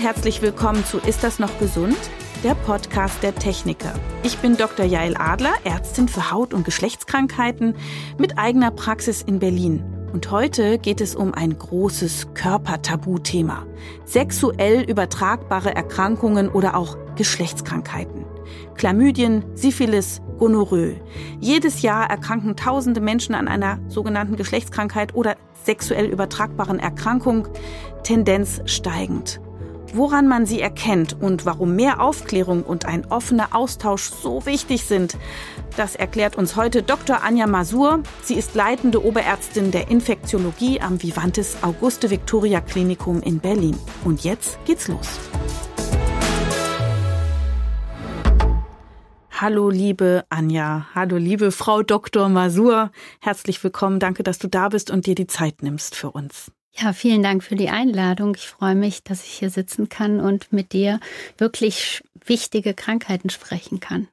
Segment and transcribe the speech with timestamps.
[0.00, 1.98] herzlich willkommen zu Ist das noch gesund?
[2.42, 3.92] Der Podcast der Techniker.
[4.22, 4.86] Ich bin Dr.
[4.86, 7.76] Jael Adler, Ärztin für Haut- und Geschlechtskrankheiten
[8.16, 9.84] mit eigener Praxis in Berlin.
[10.10, 13.66] Und heute geht es um ein großes Körpertabuthema.
[14.06, 18.24] Sexuell übertragbare Erkrankungen oder auch Geschlechtskrankheiten.
[18.76, 20.94] Chlamydien, Syphilis, Gonorrhoe.
[21.40, 27.48] Jedes Jahr erkranken tausende Menschen an einer sogenannten Geschlechtskrankheit oder sexuell übertragbaren Erkrankung,
[28.02, 29.42] Tendenz steigend.
[29.92, 35.16] Woran man sie erkennt und warum mehr Aufklärung und ein offener Austausch so wichtig sind,
[35.76, 37.24] das erklärt uns heute Dr.
[37.24, 38.02] Anja Masur.
[38.22, 43.76] Sie ist leitende Oberärztin der Infektiologie am Vivantes Auguste Victoria Klinikum in Berlin.
[44.04, 45.18] Und jetzt geht's los.
[49.32, 50.86] Hallo, liebe Anja.
[50.94, 52.28] Hallo, liebe Frau Dr.
[52.28, 52.92] Masur.
[53.20, 53.98] Herzlich willkommen.
[53.98, 56.52] Danke, dass du da bist und dir die Zeit nimmst für uns.
[56.82, 58.34] Ja, vielen Dank für die Einladung.
[58.36, 60.98] Ich freue mich, dass ich hier sitzen kann und mit dir
[61.36, 64.08] wirklich wichtige Krankheiten sprechen kann.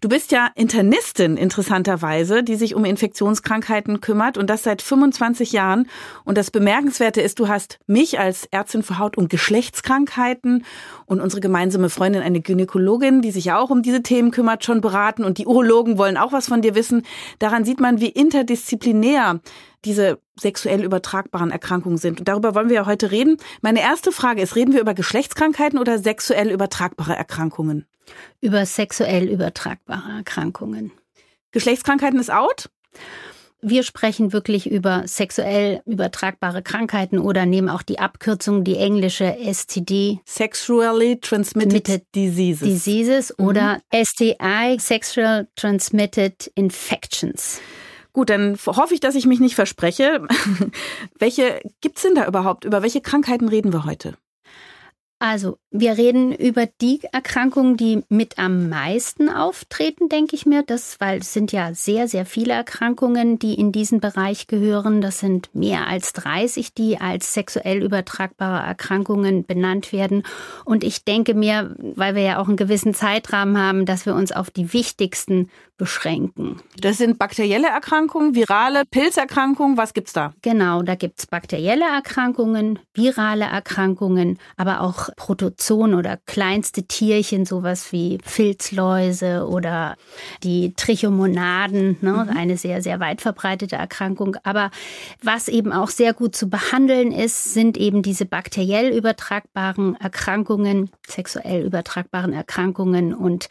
[0.00, 5.88] Du bist ja Internistin interessanterweise, die sich um Infektionskrankheiten kümmert und das seit 25 Jahren.
[6.24, 10.64] Und das Bemerkenswerte ist, du hast mich als Ärztin für Haut- und Geschlechtskrankheiten
[11.06, 14.80] und unsere gemeinsame Freundin, eine Gynäkologin, die sich ja auch um diese Themen kümmert, schon
[14.80, 17.02] beraten und die Urologen wollen auch was von dir wissen.
[17.38, 19.40] Daran sieht man, wie interdisziplinär
[19.84, 22.20] diese sexuell übertragbaren Erkrankungen sind.
[22.20, 23.36] Und darüber wollen wir ja heute reden.
[23.62, 27.86] Meine erste Frage ist, reden wir über Geschlechtskrankheiten oder sexuell übertragbare Erkrankungen?
[28.40, 30.92] Über sexuell übertragbare Erkrankungen.
[31.52, 32.70] Geschlechtskrankheiten ist out?
[33.62, 40.20] Wir sprechen wirklich über sexuell übertragbare Krankheiten oder nehmen auch die Abkürzung, die englische STD.
[40.24, 42.66] Sexually Transmitted Diseases.
[42.66, 43.46] Diseases mhm.
[43.46, 47.60] oder STI, Sexual Transmitted Infections.
[48.20, 50.26] Gut, dann hoffe ich, dass ich mich nicht verspreche.
[51.18, 52.66] welche gibt's denn da überhaupt?
[52.66, 54.12] Über welche Krankheiten reden wir heute?
[55.22, 60.62] Also, wir reden über die Erkrankungen, die mit am meisten auftreten, denke ich mir.
[60.62, 65.00] Das, weil es sind ja sehr, sehr viele Erkrankungen, die in diesen Bereich gehören.
[65.00, 70.24] Das sind mehr als 30, die als sexuell übertragbare Erkrankungen benannt werden.
[70.66, 74.32] Und ich denke mir, weil wir ja auch einen gewissen Zeitrahmen haben, dass wir uns
[74.32, 76.60] auf die wichtigsten beschränken.
[76.78, 79.78] Das sind bakterielle Erkrankungen, virale Pilzerkrankungen.
[79.78, 80.34] Was gibt's da?
[80.42, 88.18] Genau, da gibt's bakterielle Erkrankungen, virale Erkrankungen, aber auch Protozoen oder kleinste Tierchen, sowas wie
[88.22, 89.96] Filzläuse oder
[90.42, 92.36] die Trichomonaden, ne, mhm.
[92.36, 94.36] eine sehr, sehr weit verbreitete Erkrankung.
[94.42, 94.70] Aber
[95.22, 101.64] was eben auch sehr gut zu behandeln ist, sind eben diese bakteriell übertragbaren Erkrankungen, sexuell
[101.64, 103.14] übertragbaren Erkrankungen.
[103.14, 103.48] Und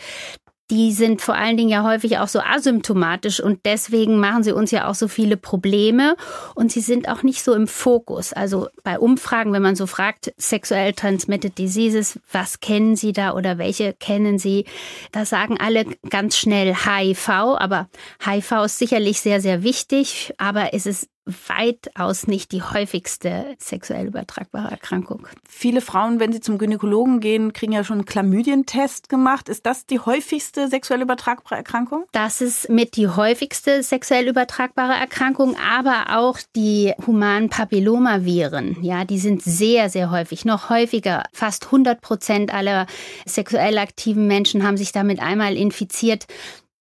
[0.71, 4.71] die sind vor allen Dingen ja häufig auch so asymptomatisch und deswegen machen sie uns
[4.71, 6.15] ja auch so viele Probleme
[6.55, 8.33] und sie sind auch nicht so im Fokus.
[8.33, 13.57] Also bei Umfragen, wenn man so fragt, sexuell transmitted diseases, was kennen Sie da oder
[13.57, 14.65] welche kennen Sie?
[15.11, 17.89] Da sagen alle ganz schnell HIV, aber
[18.23, 21.09] HIV ist sicherlich sehr, sehr wichtig, aber es ist
[21.47, 25.27] weitaus nicht die häufigste sexuell übertragbare Erkrankung.
[25.47, 29.49] Viele Frauen, wenn sie zum Gynäkologen gehen, kriegen ja schon einen Chlamydientest gemacht.
[29.49, 32.05] Ist das die häufigste sexuell übertragbare Erkrankung?
[32.11, 38.77] Das ist mit die häufigste sexuell übertragbare Erkrankung, aber auch die humanen Papillomaviren.
[38.81, 41.23] Ja, die sind sehr, sehr häufig, noch häufiger.
[41.33, 42.85] Fast 100 Prozent aller
[43.25, 46.25] sexuell aktiven Menschen haben sich damit einmal infiziert.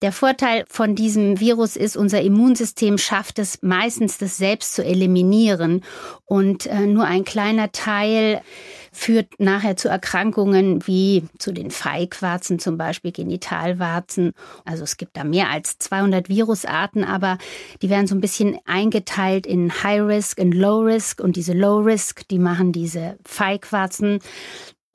[0.00, 5.82] Der Vorteil von diesem Virus ist, unser Immunsystem schafft es meistens, das selbst zu eliminieren.
[6.24, 8.40] Und äh, nur ein kleiner Teil
[8.92, 14.34] führt nachher zu Erkrankungen wie zu den Feigwarzen, zum Beispiel Genitalwarzen.
[14.64, 17.36] Also es gibt da mehr als 200 Virusarten, aber
[17.82, 21.20] die werden so ein bisschen eingeteilt in High Risk und Low Risk.
[21.20, 24.20] Und diese Low Risk, die machen diese Feigwarzen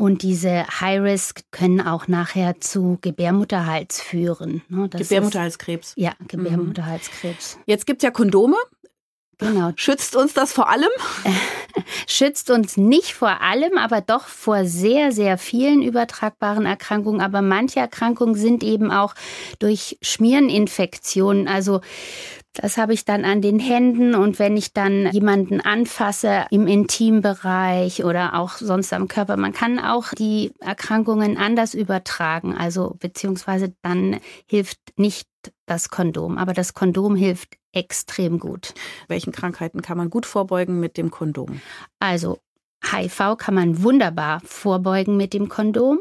[0.04, 4.62] und diese High Risk können auch nachher zu Gebärmutterhals führen.
[4.68, 4.90] Ne?
[4.90, 5.92] Gebärmutterhalskrebs.
[5.92, 7.58] Ist, ja, Gebärmutterhalskrebs.
[7.66, 8.58] Jetzt gibt es ja Kondome.
[9.38, 9.72] Genau.
[9.78, 10.90] Schützt uns das vor allem?
[12.08, 17.22] Schützt uns nicht vor allem, aber doch vor sehr, sehr vielen übertragbaren Erkrankungen.
[17.22, 19.16] Aber manche Erkrankungen sind eben auch
[19.60, 21.80] durch Schmiereninfektionen, also
[22.54, 28.04] das habe ich dann an den Händen und wenn ich dann jemanden anfasse im Intimbereich
[28.04, 32.56] oder auch sonst am Körper, man kann auch die Erkrankungen anders übertragen.
[32.56, 35.28] Also beziehungsweise dann hilft nicht
[35.66, 38.76] das Kondom, aber das Kondom hilft extrem gut.
[39.08, 41.60] Welchen Krankheiten kann man gut vorbeugen mit dem Kondom?
[42.00, 42.40] Also
[42.84, 46.00] HIV kann man wunderbar vorbeugen mit dem Kondom,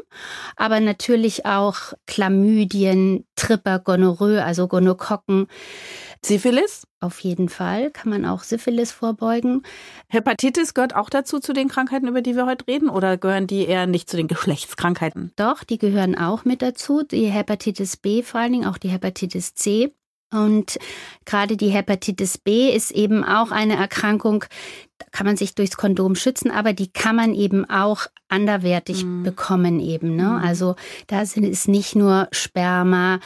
[0.55, 5.47] aber natürlich auch Chlamydien, Tripper, Gonorrhoe, also Gonokokken.
[6.25, 6.87] Syphilis?
[6.99, 9.63] Auf jeden Fall kann man auch Syphilis vorbeugen.
[10.07, 13.65] Hepatitis gehört auch dazu zu den Krankheiten, über die wir heute reden, oder gehören die
[13.65, 15.33] eher nicht zu den Geschlechtskrankheiten?
[15.35, 17.03] Doch, die gehören auch mit dazu.
[17.03, 19.93] Die Hepatitis B vor allen Dingen, auch die Hepatitis C.
[20.31, 20.79] Und
[21.25, 24.45] gerade die Hepatitis B ist eben auch eine Erkrankung,
[25.11, 29.23] kann man sich durchs Kondom schützen, aber die kann man eben auch anderwertig mhm.
[29.23, 30.15] bekommen eben.
[30.15, 30.23] Ne?
[30.23, 30.35] Mhm.
[30.43, 30.75] Also
[31.07, 33.19] da ist nicht nur Sperma,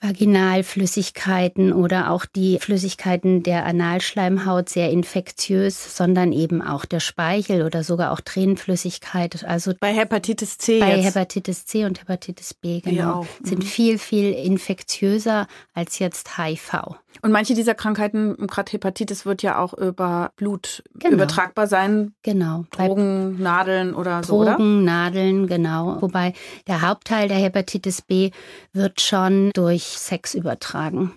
[0.00, 7.82] Vaginalflüssigkeiten oder auch die Flüssigkeiten der Analschleimhaut sehr infektiös, sondern eben auch der Speichel oder
[7.82, 9.44] sogar auch Tränenflüssigkeit.
[9.44, 10.80] Also bei Hepatitis C.
[10.80, 11.06] Bei jetzt.
[11.06, 13.22] Hepatitis C und Hepatitis B, genau.
[13.22, 13.46] Mhm.
[13.46, 16.98] Sind viel, viel infektiöser als jetzt HIV.
[17.22, 21.14] Und manche dieser Krankheiten, gerade Hepatitis, wird ja auch über Blut genau.
[21.14, 22.14] übertragbar sein.
[22.22, 22.64] Genau.
[22.70, 24.52] Drogen, Nadeln oder Drogen, so, oder?
[24.52, 26.00] Drogen, Nadeln, genau.
[26.00, 26.34] Wobei
[26.66, 28.30] der Hauptteil der Hepatitis B
[28.72, 31.12] wird schon durch Sex übertragen.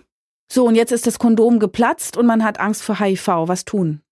[0.52, 3.28] So, und jetzt ist das Kondom geplatzt und man hat Angst vor HIV.
[3.46, 4.02] Was tun?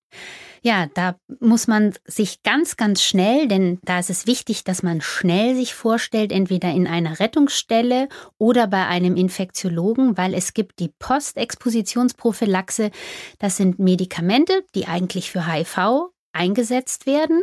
[0.62, 5.00] Ja, da muss man sich ganz, ganz schnell, denn da ist es wichtig, dass man
[5.00, 8.08] schnell sich vorstellt, entweder in einer Rettungsstelle
[8.38, 12.90] oder bei einem Infektiologen, weil es gibt die Postexpositionsprophylaxe.
[13.38, 17.43] Das sind Medikamente, die eigentlich für HIV eingesetzt werden,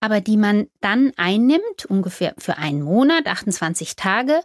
[0.00, 4.40] aber die man dann einnimmt, ungefähr für einen Monat, 28 Tage,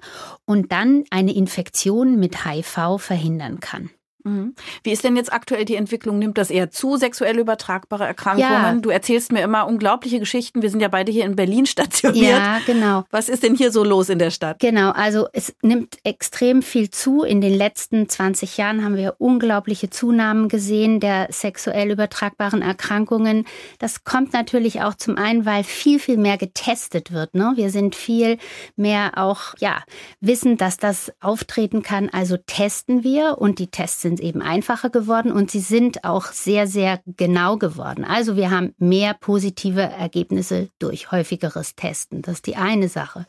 [0.46, 3.90] und dann eine Infektion mit HIV verhindern kann.
[4.24, 4.54] Mhm.
[4.84, 6.20] Wie ist denn jetzt aktuell die Entwicklung?
[6.20, 8.50] Nimmt das eher zu, sexuell übertragbare Erkrankungen?
[8.50, 8.76] Ja.
[8.76, 10.62] Du erzählst mir immer unglaubliche Geschichten.
[10.62, 12.38] Wir sind ja beide hier in Berlin stationiert.
[12.38, 13.04] Ja, genau.
[13.12, 14.60] Was ist denn hier so los in der Stadt?
[14.60, 17.24] Genau, also es nimmt extrem viel zu.
[17.24, 23.46] In den letzten 20 Jahren haben wir unglaubliche Zunahmen gesehen der sexuell übertragbaren Erkrankungen.
[23.80, 27.36] Das kommt natürlich auch zum einen, weil viel, viel mehr getestet wird.
[27.36, 27.54] Ne?
[27.56, 28.38] Wir sind viel
[28.76, 29.84] mehr auch, ja,
[30.20, 32.10] wissen, dass das auftreten kann.
[32.10, 36.26] Also testen wir und die Tests sind sind eben einfacher geworden und sie sind auch
[36.26, 38.04] sehr, sehr genau geworden.
[38.04, 42.24] Also wir haben mehr positive Ergebnisse durch häufigeres Testen.
[42.24, 43.28] Das ist die eine Sache.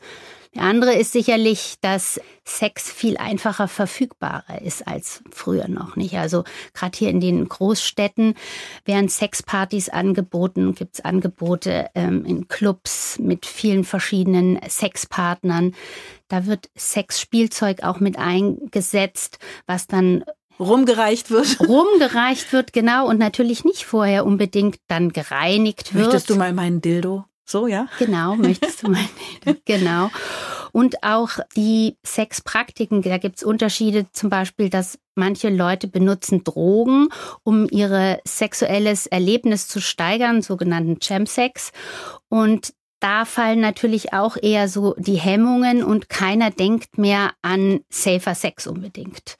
[0.53, 6.15] Die andere ist sicherlich, dass Sex viel einfacher verfügbarer ist als früher noch nicht.
[6.15, 6.43] Also
[6.73, 8.33] gerade hier in den Großstädten
[8.83, 15.73] werden Sexpartys angeboten, gibt es Angebote ähm, in Clubs mit vielen verschiedenen Sexpartnern.
[16.27, 20.25] Da wird Sexspielzeug auch mit eingesetzt, was dann
[20.61, 21.59] rumgereicht wird.
[21.67, 23.07] Rumgereicht wird, genau.
[23.07, 26.05] Und natürlich nicht vorher unbedingt dann gereinigt wird.
[26.05, 27.25] Möchtest du mal meinen Dildo?
[27.45, 27.87] So, ja?
[27.99, 29.09] Genau, möchtest du meinen
[29.45, 29.59] Dildo?
[29.65, 30.09] Genau.
[30.71, 37.09] Und auch die Sexpraktiken, da gibt es Unterschiede, zum Beispiel, dass manche Leute benutzen Drogen,
[37.43, 41.71] um ihr sexuelles Erlebnis zu steigern, sogenannten Chemsex.
[42.29, 48.35] Und da fallen natürlich auch eher so die Hemmungen und keiner denkt mehr an safer
[48.35, 49.37] Sex unbedingt.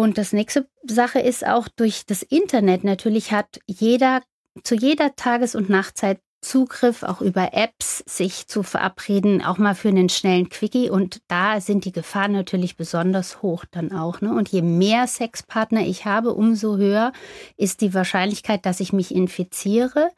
[0.00, 4.22] Und das nächste Sache ist auch durch das Internet natürlich hat jeder
[4.64, 9.88] zu jeder Tages- und Nachtzeit Zugriff, auch über Apps, sich zu verabreden, auch mal für
[9.88, 10.88] einen schnellen Quickie.
[10.88, 14.22] Und da sind die Gefahren natürlich besonders hoch dann auch.
[14.22, 14.32] Ne?
[14.32, 17.12] Und je mehr Sexpartner ich habe, umso höher
[17.58, 20.08] ist die Wahrscheinlichkeit, dass ich mich infiziere.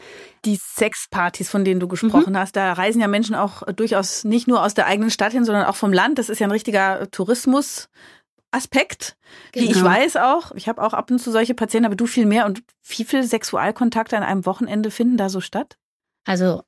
[0.44, 2.38] Die Sexpartys, von denen du gesprochen mhm.
[2.38, 5.64] hast, da reisen ja Menschen auch durchaus nicht nur aus der eigenen Stadt hin, sondern
[5.64, 6.20] auch vom Land.
[6.20, 7.88] Das ist ja ein richtiger Tourismus.
[8.52, 9.16] Aspekt,
[9.52, 9.66] genau.
[9.66, 9.90] wie ich genau.
[9.90, 10.52] weiß auch.
[10.54, 12.46] Ich habe auch ab und zu solche Patienten, aber du viel mehr.
[12.46, 15.78] Und wie viele Sexualkontakte an einem Wochenende finden da so statt?
[16.24, 16.62] Also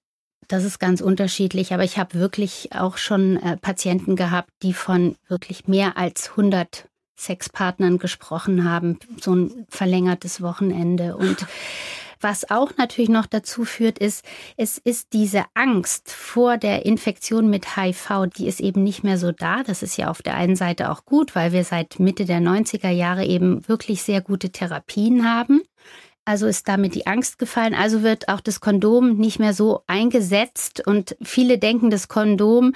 [0.48, 5.16] das ist ganz unterschiedlich, aber ich habe wirklich auch schon äh, Patienten gehabt, die von
[5.28, 11.16] wirklich mehr als 100 Sexpartnern gesprochen haben, so ein verlängertes Wochenende.
[11.16, 11.46] Und
[12.20, 14.24] Was auch natürlich noch dazu führt, ist,
[14.56, 19.32] es ist diese Angst vor der Infektion mit HIV, die ist eben nicht mehr so
[19.32, 19.62] da.
[19.62, 22.90] Das ist ja auf der einen Seite auch gut, weil wir seit Mitte der 90er
[22.90, 25.62] Jahre eben wirklich sehr gute Therapien haben.
[26.26, 27.74] Also ist damit die Angst gefallen.
[27.74, 30.86] Also wird auch das Kondom nicht mehr so eingesetzt.
[30.86, 32.72] Und viele denken, das Kondom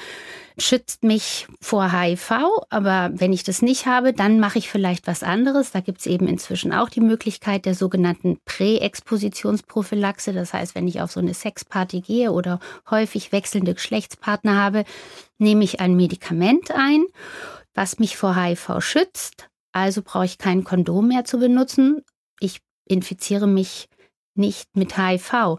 [0.59, 2.31] schützt mich vor HIV.
[2.69, 5.71] Aber wenn ich das nicht habe, dann mache ich vielleicht was anderes.
[5.71, 10.35] Da gibt es eben inzwischen auch die Möglichkeit der sogenannten Präexpositionsprophylaxe.
[10.35, 14.85] Das heißt, wenn ich auf so eine Sexparty gehe oder häufig wechselnde Geschlechtspartner habe,
[15.39, 17.07] nehme ich ein Medikament ein,
[17.75, 19.49] was mich vor HIV schützt.
[19.73, 22.03] Also brauche ich kein Kondom mehr zu benutzen.
[22.41, 23.89] Ich infiziere mich
[24.35, 25.59] nicht mit HIV,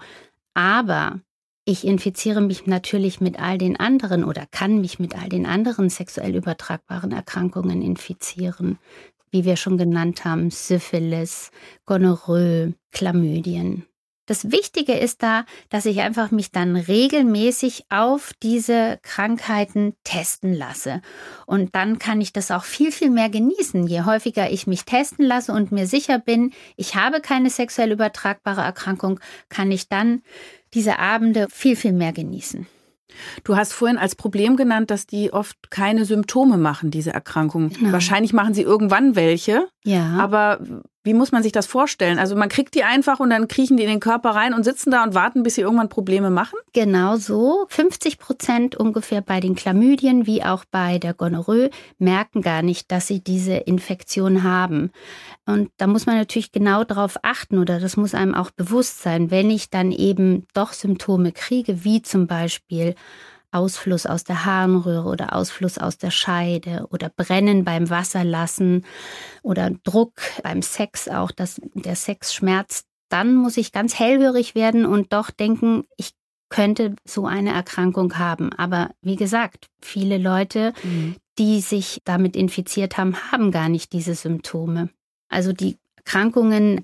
[0.53, 1.21] aber
[1.65, 5.89] ich infiziere mich natürlich mit all den anderen oder kann mich mit all den anderen
[5.89, 8.79] sexuell übertragbaren Erkrankungen infizieren,
[9.31, 11.51] wie wir schon genannt haben, Syphilis,
[11.85, 13.85] Gonorrhoe, Chlamydien.
[14.29, 21.01] Das Wichtige ist da, dass ich einfach mich dann regelmäßig auf diese Krankheiten testen lasse.
[21.47, 23.87] Und dann kann ich das auch viel, viel mehr genießen.
[23.87, 28.61] Je häufiger ich mich testen lasse und mir sicher bin, ich habe keine sexuell übertragbare
[28.61, 29.19] Erkrankung,
[29.49, 30.21] kann ich dann
[30.75, 32.67] diese Abende viel, viel mehr genießen.
[33.43, 37.69] Du hast vorhin als Problem genannt, dass die oft keine Symptome machen, diese Erkrankung.
[37.69, 37.93] Genau.
[37.93, 39.67] Wahrscheinlich machen sie irgendwann welche.
[39.83, 40.17] Ja.
[40.19, 40.59] Aber
[41.09, 42.19] wie muss man sich das vorstellen?
[42.19, 44.91] Also man kriegt die einfach und dann kriechen die in den Körper rein und sitzen
[44.91, 46.59] da und warten, bis sie irgendwann Probleme machen?
[46.71, 47.65] Genau so.
[47.69, 53.07] 50 Prozent ungefähr bei den Chlamydien wie auch bei der Gonorrhoe merken gar nicht, dass
[53.07, 54.91] sie diese Infektion haben.
[55.47, 59.31] Und da muss man natürlich genau darauf achten oder das muss einem auch bewusst sein,
[59.31, 62.93] wenn ich dann eben doch Symptome kriege, wie zum Beispiel
[63.51, 68.85] Ausfluss aus der Harnröhre oder Ausfluss aus der Scheide oder Brennen beim Wasserlassen
[69.41, 74.85] oder Druck beim Sex auch, dass der Sex schmerzt, dann muss ich ganz hellhörig werden
[74.85, 76.11] und doch denken, ich
[76.49, 78.53] könnte so eine Erkrankung haben.
[78.53, 81.15] Aber wie gesagt, viele Leute, mhm.
[81.37, 84.89] die sich damit infiziert haben, haben gar nicht diese Symptome.
[85.29, 86.83] Also die Erkrankungen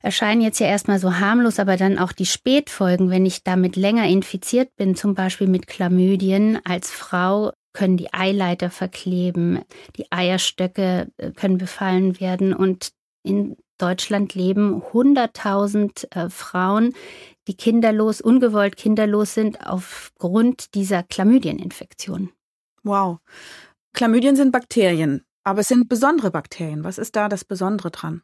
[0.00, 4.06] erscheinen jetzt ja erstmal so harmlos, aber dann auch die Spätfolgen, wenn ich damit länger
[4.06, 9.60] infiziert bin, zum Beispiel mit Chlamydien als Frau, können die Eileiter verkleben,
[9.96, 12.90] die Eierstöcke äh, können befallen werden und
[13.22, 16.94] in Deutschland leben 100.000 äh, Frauen,
[17.46, 22.30] die kinderlos, ungewollt kinderlos sind aufgrund dieser Chlamydieninfektion.
[22.82, 23.18] Wow.
[23.92, 26.84] Chlamydien sind Bakterien, aber es sind besondere Bakterien.
[26.84, 28.22] Was ist da das Besondere dran?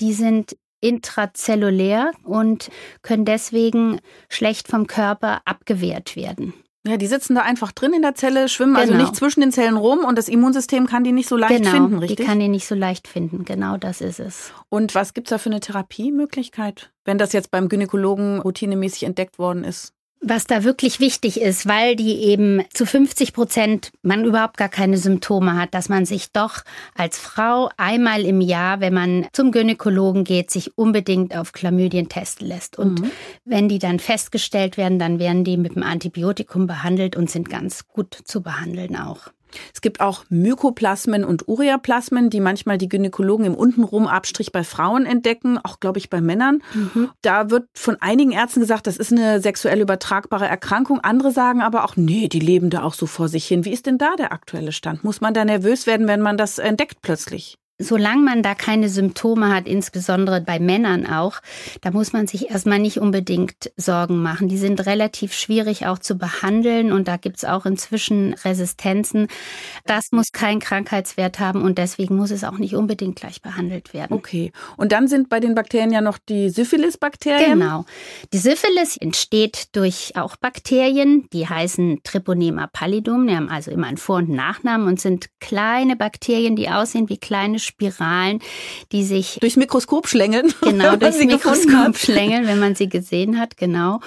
[0.00, 2.70] Die sind intrazellulär und
[3.02, 6.52] können deswegen schlecht vom Körper abgewehrt werden.
[6.86, 8.98] Ja, die sitzen da einfach drin in der Zelle, schwimmen also genau.
[8.98, 11.70] also nicht zwischen den Zellen rum und das Immunsystem kann die nicht so leicht genau,
[11.70, 12.18] finden, richtig?
[12.18, 14.52] Die kann die nicht so leicht finden, genau das ist es.
[14.68, 19.64] Und was gibt's da für eine Therapiemöglichkeit, wenn das jetzt beim Gynäkologen routinemäßig entdeckt worden
[19.64, 19.93] ist?
[20.26, 24.96] Was da wirklich wichtig ist, weil die eben zu 50 Prozent man überhaupt gar keine
[24.96, 26.62] Symptome hat, dass man sich doch
[26.94, 32.48] als Frau einmal im Jahr, wenn man zum Gynäkologen geht, sich unbedingt auf Chlamydien testen
[32.48, 32.78] lässt.
[32.78, 33.10] Und mhm.
[33.44, 37.86] wenn die dann festgestellt werden, dann werden die mit dem Antibiotikum behandelt und sind ganz
[37.88, 39.30] gut zu behandeln auch.
[39.72, 45.06] Es gibt auch Mykoplasmen und Ureaplasmen, die manchmal die Gynäkologen im untenrum Abstrich bei Frauen
[45.06, 46.62] entdecken, auch glaube ich bei Männern.
[46.74, 47.10] Mhm.
[47.22, 51.00] Da wird von einigen Ärzten gesagt, das ist eine sexuell übertragbare Erkrankung.
[51.00, 53.64] Andere sagen aber auch, nee, die leben da auch so vor sich hin.
[53.64, 55.04] Wie ist denn da der aktuelle Stand?
[55.04, 57.58] Muss man da nervös werden, wenn man das entdeckt plötzlich?
[57.78, 61.40] Solange man da keine Symptome hat, insbesondere bei Männern auch,
[61.80, 64.48] da muss man sich erstmal nicht unbedingt Sorgen machen.
[64.48, 69.26] Die sind relativ schwierig auch zu behandeln und da gibt's auch inzwischen Resistenzen.
[69.86, 74.12] Das muss keinen Krankheitswert haben und deswegen muss es auch nicht unbedingt gleich behandelt werden.
[74.12, 74.52] Okay.
[74.76, 77.58] Und dann sind bei den Bakterien ja noch die Syphilis-Bakterien.
[77.58, 77.86] Genau.
[78.32, 83.96] Die Syphilis entsteht durch auch Bakterien, die heißen Treponema pallidum, die haben also immer einen
[83.96, 88.40] Vor- und Nachnamen und sind kleine Bakterien, die aussehen wie kleine Spiralen,
[88.92, 90.52] die sich durchs Mikroskop schlängeln.
[90.74, 94.00] Genau, durchs Mikroskop schlängeln, wenn man sie gesehen hat, genau.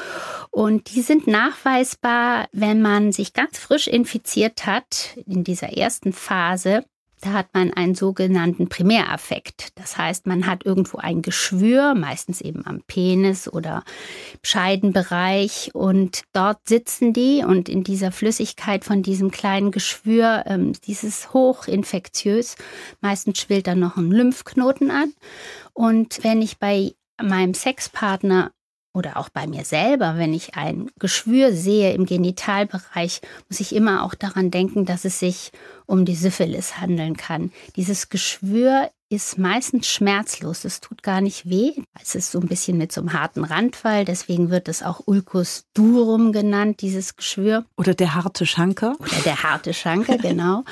[0.49, 6.83] Und die sind nachweisbar, wenn man sich ganz frisch infiziert hat, in dieser ersten Phase,
[7.21, 9.69] da hat man einen sogenannten Primäraffekt.
[9.75, 13.83] Das heißt, man hat irgendwo ein Geschwür, meistens eben am Penis oder
[14.43, 21.33] Scheidenbereich und dort sitzen die und in dieser Flüssigkeit von diesem kleinen Geschwür, ähm, dieses
[21.33, 22.55] hochinfektiös,
[23.01, 25.13] meistens schwillt dann noch ein Lymphknoten an.
[25.73, 28.51] Und wenn ich bei meinem Sexpartner
[28.93, 34.03] oder auch bei mir selber, wenn ich ein Geschwür sehe im Genitalbereich, muss ich immer
[34.03, 35.51] auch daran denken, dass es sich
[35.85, 37.51] um die Syphilis handeln kann.
[37.75, 40.65] Dieses Geschwür ist meistens schmerzlos.
[40.65, 41.73] Es tut gar nicht weh.
[42.01, 44.03] Es ist so ein bisschen mit so einem harten Randfall.
[44.03, 47.65] Deswegen wird es auch Ulcus durum genannt, dieses Geschwür.
[47.77, 48.95] Oder der harte Schanker.
[48.99, 50.63] Oder der harte Schanker, genau.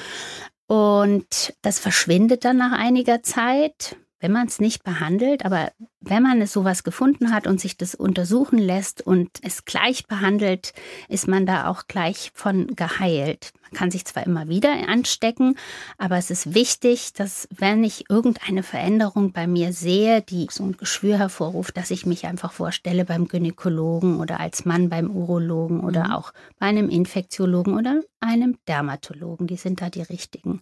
[0.67, 3.95] Und das verschwindet dann nach einiger Zeit
[4.25, 5.71] wenn man es nicht behandelt, aber
[6.07, 10.73] wenn man es sowas gefunden hat und sich das untersuchen lässt und es gleich behandelt,
[11.09, 13.53] ist man da auch gleich von geheilt.
[13.63, 15.57] Man kann sich zwar immer wieder anstecken,
[15.97, 20.77] aber es ist wichtig, dass wenn ich irgendeine Veränderung bei mir sehe, die so ein
[20.77, 26.05] Geschwür hervorruft, dass ich mich einfach vorstelle beim Gynäkologen oder als Mann beim Urologen oder
[26.05, 26.11] mhm.
[26.11, 29.47] auch bei einem Infektiologen oder einem Dermatologen.
[29.47, 30.61] Die sind da die richtigen.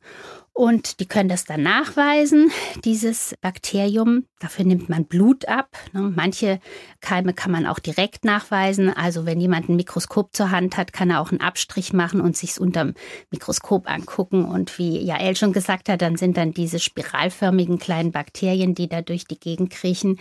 [0.54, 2.52] Und die können das dann nachweisen,
[2.86, 4.26] dieses Bakterium.
[4.40, 5.70] Dafür nimmt man Blut ab.
[5.92, 6.14] Ne?
[6.16, 6.60] Manche
[7.02, 8.90] Keime kann man auch direkt nachweisen.
[8.90, 12.38] Also wenn jemand ein Mikroskop zur Hand hat, kann er auch einen Abstrich machen und
[12.38, 12.94] sich unterm
[13.32, 14.46] Mikroskop angucken.
[14.46, 19.02] Und wie Jael schon gesagt hat, dann sind dann diese spiralförmigen kleinen Bakterien, die da
[19.02, 20.20] durch die Gegend kriechen.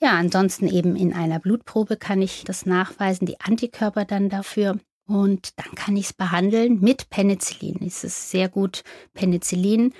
[0.00, 4.78] Ja, ansonsten eben in einer Blutprobe kann ich das nachweisen, die Antikörper dann dafür.
[5.06, 7.78] Und dann kann ich es behandeln mit Penicillin.
[7.86, 9.92] Es ist sehr gut Penicillin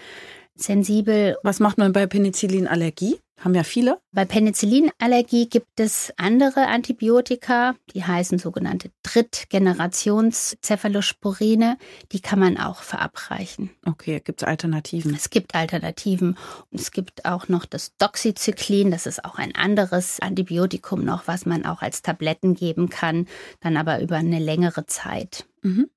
[0.55, 1.37] sensibel.
[1.43, 3.19] Was macht man bei Penicillinallergie?
[3.41, 4.01] Haben ja viele.
[4.13, 11.77] Bei Penicillinallergie gibt es andere Antibiotika, die heißen sogenannte Drittgenerations-Cephalosporine.
[12.13, 13.71] Die kann man auch verabreichen.
[13.85, 15.13] Okay, gibt es Alternativen?
[15.15, 16.39] Es gibt Alternativen.
[16.71, 18.93] Und es gibt auch noch das Doxycyclin.
[18.93, 23.27] Das ist auch ein anderes Antibiotikum noch, was man auch als Tabletten geben kann,
[23.61, 25.47] dann aber über eine längere Zeit.
[25.63, 25.91] Mhm.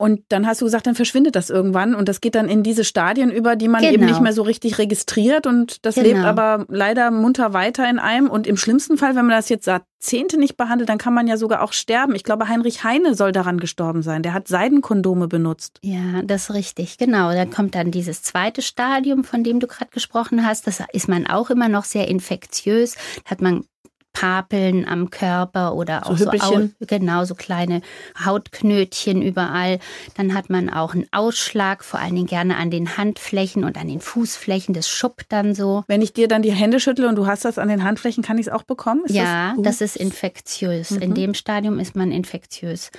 [0.00, 2.84] Und dann hast du gesagt, dann verschwindet das irgendwann und das geht dann in diese
[2.84, 3.92] Stadien über, die man genau.
[3.92, 6.08] eben nicht mehr so richtig registriert und das genau.
[6.08, 9.66] lebt aber leider munter weiter in einem und im schlimmsten Fall, wenn man das jetzt
[9.66, 12.14] Jahrzehnte nicht behandelt, dann kann man ja sogar auch sterben.
[12.14, 14.22] Ich glaube, Heinrich Heine soll daran gestorben sein.
[14.22, 15.78] Der hat Seidenkondome benutzt.
[15.82, 17.30] Ja, das ist richtig, genau.
[17.32, 20.66] Dann kommt dann dieses zweite Stadium, von dem du gerade gesprochen hast.
[20.66, 22.94] Das ist man auch immer noch sehr infektiös.
[23.24, 23.64] Da hat man
[24.12, 27.80] Papeln am Körper oder auch so, so genau so kleine
[28.24, 29.78] Hautknötchen überall.
[30.16, 33.88] Dann hat man auch einen Ausschlag, vor allen Dingen gerne an den Handflächen und an
[33.88, 34.74] den Fußflächen.
[34.74, 35.84] Das schuppt dann so.
[35.86, 38.38] Wenn ich dir dann die Hände schüttle und du hast das an den Handflächen, kann
[38.38, 39.02] ich es auch bekommen?
[39.04, 40.90] Ist ja, das, das, ist infektiös.
[40.90, 41.02] Mhm.
[41.02, 42.90] In dem Stadium ist man infektiös.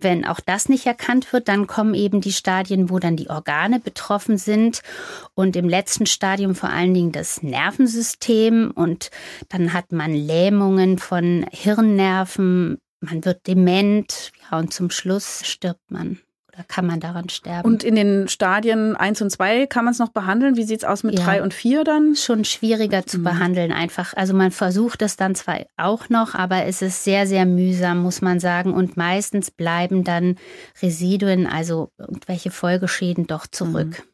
[0.00, 3.80] Wenn auch das nicht erkannt wird, dann kommen eben die Stadien, wo dann die Organe
[3.80, 4.82] betroffen sind.
[5.34, 8.70] Und im letzten Stadium vor allen Dingen das Nervensystem.
[8.70, 9.10] Und
[9.48, 14.32] dann hat man Lähmungen von Hirnnerven, man wird dement.
[14.50, 16.20] Ja, und zum Schluss stirbt man
[16.68, 17.66] kann man daran sterben.
[17.66, 20.56] Und in den Stadien 1 und 2 kann man es noch behandeln?
[20.56, 22.16] Wie sieht es aus mit ja, 3 und 4 dann?
[22.16, 23.24] Schon schwieriger zu mhm.
[23.24, 24.14] behandeln einfach.
[24.14, 28.22] Also man versucht es dann zwar auch noch, aber es ist sehr, sehr mühsam, muss
[28.22, 28.72] man sagen.
[28.72, 30.36] Und meistens bleiben dann
[30.82, 33.98] Residuen, also irgendwelche Folgeschäden doch zurück.
[33.98, 34.09] Mhm.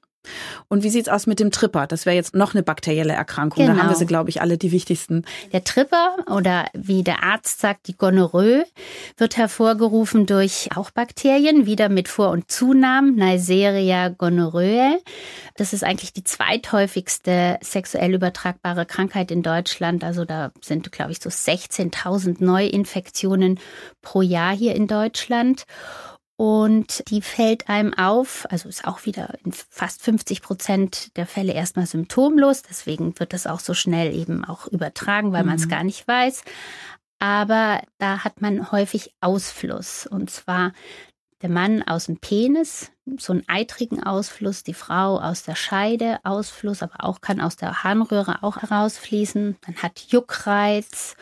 [0.69, 1.87] Und wie sieht's aus mit dem Tripper?
[1.87, 3.65] Das wäre jetzt noch eine bakterielle Erkrankung.
[3.65, 3.75] Genau.
[3.75, 3.99] Da haben wir genau.
[3.99, 5.25] sie, glaube ich, alle die wichtigsten.
[5.53, 8.65] Der Tripper oder wie der Arzt sagt, die Gonorrhoe
[9.17, 14.99] wird hervorgerufen durch auch Bakterien, wieder mit Vor- und Zunamen, Neisseria gonorrhoeae.
[15.57, 20.05] Das ist eigentlich die zweithäufigste sexuell übertragbare Krankheit in Deutschland.
[20.05, 23.59] Also da sind, glaube ich, so 16.000 Neuinfektionen
[24.03, 25.67] pro Jahr hier in Deutschland.
[26.37, 31.55] Und die fällt einem auf, also ist auch wieder in fast 50 Prozent der Fälle
[31.55, 32.63] erstmal symptomlos.
[32.63, 35.49] Deswegen wird das auch so schnell eben auch übertragen, weil mhm.
[35.49, 36.45] man es gar nicht weiß.
[37.19, 40.07] Aber da hat man häufig Ausfluss.
[40.07, 40.73] Und zwar
[41.41, 46.83] der Mann aus dem Penis, so einen eitrigen Ausfluss, die Frau aus der Scheide Ausfluss,
[46.83, 49.57] aber auch kann aus der Harnröhre auch herausfließen.
[49.67, 51.17] Man hat Juckreiz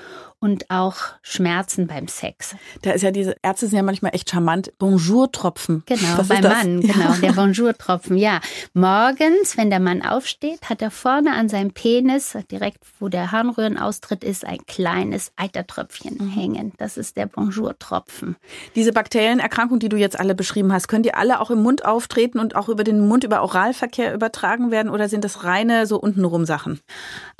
[0.44, 2.54] und auch Schmerzen beim Sex.
[2.82, 4.72] Da ist ja diese Ärzte sind ja manchmal echt charmant.
[4.78, 5.84] Bonjour-Tropfen.
[5.86, 8.18] Genau, Was beim Mann, genau, der Bonjour-Tropfen.
[8.18, 8.40] Ja,
[8.74, 14.22] morgens, wenn der Mann aufsteht, hat er vorne an seinem Penis, direkt wo der Harnröhrenaustritt
[14.22, 16.28] ist, ein kleines Eitertröpfchen mhm.
[16.28, 16.72] hängen.
[16.76, 18.36] Das ist der Bonjour-Tropfen.
[18.74, 21.73] Diese bakteriellen Erkrankungen, die du jetzt alle beschrieben hast, können die alle auch im Mund
[21.82, 25.98] auftreten und auch über den Mund, über Oralverkehr übertragen werden oder sind das reine so
[25.98, 26.80] untenrum Sachen?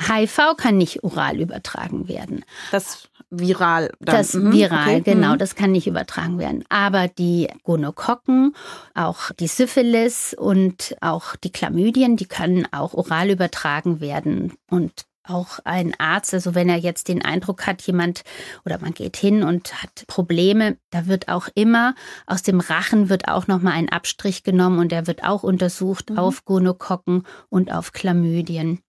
[0.01, 2.45] HIV kann nicht oral übertragen werden.
[2.71, 3.91] Das viral.
[4.01, 4.17] Dann.
[4.17, 4.53] Das mhm.
[4.53, 5.13] viral, okay.
[5.15, 5.39] genau, mhm.
[5.39, 6.65] das kann nicht übertragen werden.
[6.69, 8.55] Aber die Gonokokken,
[8.95, 14.53] auch die Syphilis und auch die Chlamydien, die können auch oral übertragen werden.
[14.71, 18.23] Und auch ein Arzt, also wenn er jetzt den Eindruck hat, jemand
[18.65, 21.95] oder man geht hin und hat Probleme, da wird auch immer
[22.27, 26.11] aus dem Rachen wird auch noch mal ein Abstrich genommen und der wird auch untersucht
[26.11, 26.19] mhm.
[26.19, 28.81] auf Gonokokken und auf Chlamydien.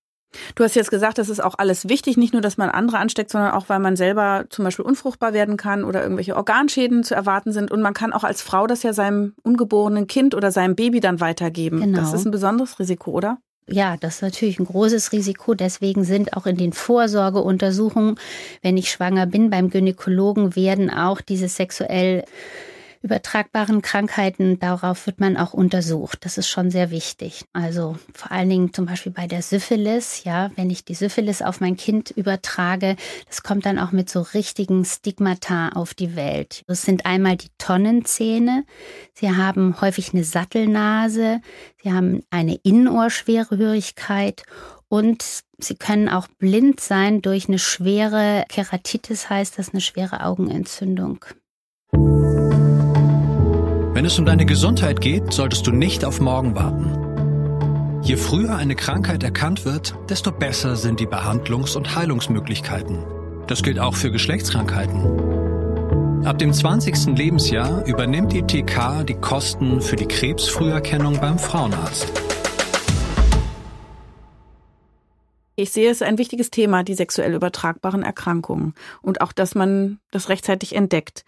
[0.55, 3.31] Du hast jetzt gesagt, das ist auch alles wichtig, nicht nur, dass man andere ansteckt,
[3.31, 7.51] sondern auch, weil man selber zum Beispiel unfruchtbar werden kann oder irgendwelche Organschäden zu erwarten
[7.51, 7.71] sind.
[7.71, 11.19] Und man kann auch als Frau das ja seinem ungeborenen Kind oder seinem Baby dann
[11.19, 11.79] weitergeben.
[11.79, 11.99] Genau.
[11.99, 13.37] Das ist ein besonderes Risiko, oder?
[13.67, 15.55] Ja, das ist natürlich ein großes Risiko.
[15.55, 18.19] Deswegen sind auch in den Vorsorgeuntersuchungen,
[18.61, 22.23] wenn ich schwanger bin, beim Gynäkologen werden auch diese sexuell
[23.05, 26.25] übertragbaren Krankheiten, darauf wird man auch untersucht.
[26.25, 27.45] Das ist schon sehr wichtig.
[27.53, 31.61] Also vor allen Dingen zum Beispiel bei der Syphilis, ja, wenn ich die Syphilis auf
[31.61, 32.95] mein Kind übertrage,
[33.27, 36.63] das kommt dann auch mit so richtigen Stigmata auf die Welt.
[36.65, 38.65] Das sind einmal die Tonnenzähne.
[39.13, 41.41] Sie haben häufig eine Sattelnase.
[41.83, 44.43] Sie haben eine Innenohrschwerhörigkeit
[44.87, 51.23] und sie können auch blind sein durch eine schwere Keratitis, heißt das eine schwere Augenentzündung.
[53.95, 58.01] Wenn es um deine Gesundheit geht, solltest du nicht auf morgen warten.
[58.03, 63.05] Je früher eine Krankheit erkannt wird, desto besser sind die Behandlungs- und Heilungsmöglichkeiten.
[63.47, 66.25] Das gilt auch für Geschlechtskrankheiten.
[66.25, 67.17] Ab dem 20.
[67.17, 72.11] Lebensjahr übernimmt die TK die Kosten für die Krebsfrüherkennung beim Frauenarzt.
[75.55, 80.27] Ich sehe es ein wichtiges Thema, die sexuell übertragbaren Erkrankungen und auch, dass man das
[80.27, 81.23] rechtzeitig entdeckt.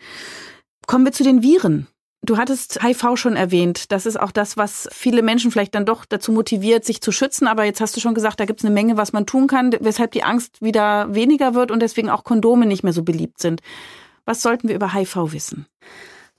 [0.86, 1.88] Kommen wir zu den Viren.
[2.28, 3.90] Du hattest HIV schon erwähnt.
[3.94, 7.48] Das ist auch das, was viele Menschen vielleicht dann doch dazu motiviert, sich zu schützen.
[7.48, 9.74] Aber jetzt hast du schon gesagt, da gibt es eine Menge, was man tun kann,
[9.80, 13.62] weshalb die Angst wieder weniger wird und deswegen auch Kondome nicht mehr so beliebt sind.
[14.26, 15.68] Was sollten wir über HIV wissen?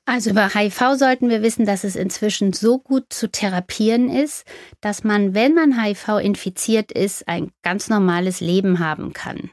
[0.05, 4.45] Also über HIV sollten wir wissen, dass es inzwischen so gut zu therapieren ist,
[4.83, 9.51] dass man, wenn man HIV infiziert ist, ein ganz normales Leben haben kann.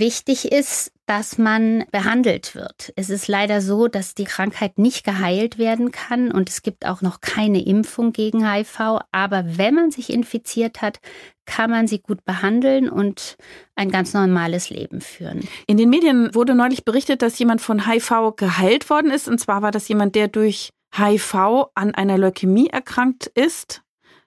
[0.00, 2.90] Wichtig ist, dass man behandelt wird.
[2.96, 7.02] Es ist leider so, dass die Krankheit nicht geheilt werden kann und es gibt auch
[7.02, 9.00] noch keine Impfung gegen HIV.
[9.12, 11.00] Aber wenn man sich infiziert hat,
[11.44, 13.36] kann man sie gut behandeln und
[13.74, 15.46] ein ganz normales Leben führen.
[15.66, 19.28] In den Medien wurde neulich berichtet, dass jemand von HIV geheilt worden ist.
[19.28, 21.34] Und zwar war das jemand, der durch HIV
[21.74, 23.82] an einer Leukämie erkrankt ist.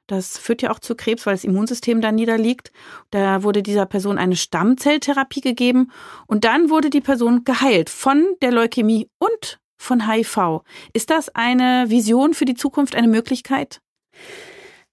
[0.08, 2.72] Das führt ja auch zu Krebs, weil das Immunsystem da niederliegt.
[3.12, 5.92] Da wurde dieser Person eine Stammzelltherapie gegeben
[6.28, 10.62] und dann wurde die Person geheilt von der Leukämie und von HIV.
[10.94, 13.82] Ist das eine Vision für die Zukunft, eine Möglichkeit?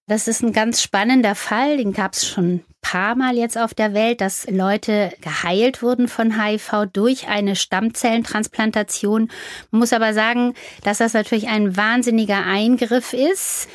[0.07, 3.75] Das ist ein ganz spannender Fall, den gab es schon ein paar Mal jetzt auf
[3.75, 9.31] der Welt, dass Leute geheilt wurden von HIV durch eine Stammzellentransplantation.
[9.71, 13.69] Man muss aber sagen, dass das natürlich ein wahnsinniger Eingriff ist.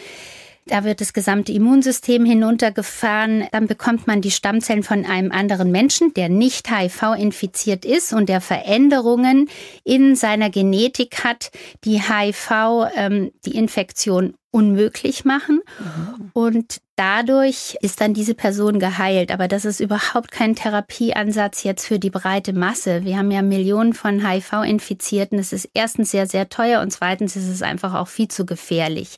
[0.67, 3.47] Da wird das gesamte Immunsystem hinuntergefahren.
[3.51, 8.29] Dann bekommt man die Stammzellen von einem anderen Menschen, der nicht HIV infiziert ist und
[8.29, 9.47] der Veränderungen
[9.83, 11.51] in seiner Genetik hat,
[11.83, 15.59] die HIV, ähm, die Infektion unmöglich machen.
[15.79, 16.31] Mhm.
[16.31, 19.29] Und dadurch ist dann diese Person geheilt.
[19.31, 23.03] Aber das ist überhaupt kein Therapieansatz jetzt für die breite Masse.
[23.03, 25.37] Wir haben ja Millionen von HIV-Infizierten.
[25.39, 29.17] Es ist erstens sehr, sehr teuer und zweitens ist es einfach auch viel zu gefährlich.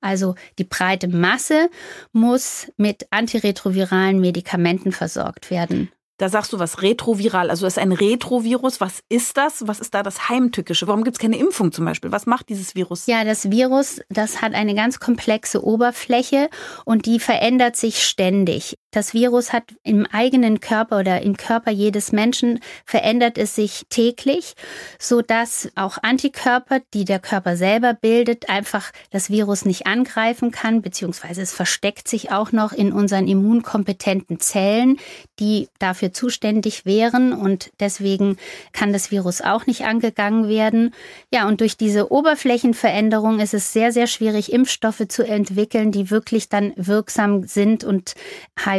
[0.00, 1.68] Also die breite Masse
[2.12, 5.90] muss mit antiretroviralen Medikamenten versorgt werden.
[6.18, 8.80] Da sagst du was retroviral, also es ist ein Retrovirus.
[8.80, 9.68] Was ist das?
[9.68, 10.88] Was ist da das Heimtückische?
[10.88, 12.10] Warum gibt es keine Impfung zum Beispiel?
[12.10, 13.06] Was macht dieses Virus?
[13.06, 16.50] Ja, das Virus, das hat eine ganz komplexe Oberfläche
[16.84, 18.76] und die verändert sich ständig.
[18.90, 24.54] Das Virus hat im eigenen Körper oder im Körper jedes Menschen verändert es sich täglich,
[24.98, 30.80] so dass auch Antikörper, die der Körper selber bildet, einfach das Virus nicht angreifen kann,
[30.80, 34.96] beziehungsweise es versteckt sich auch noch in unseren immunkompetenten Zellen,
[35.38, 38.38] die dafür zuständig wären und deswegen
[38.72, 40.94] kann das Virus auch nicht angegangen werden.
[41.30, 46.48] Ja, und durch diese Oberflächenveränderung ist es sehr, sehr schwierig, Impfstoffe zu entwickeln, die wirklich
[46.48, 48.14] dann wirksam sind und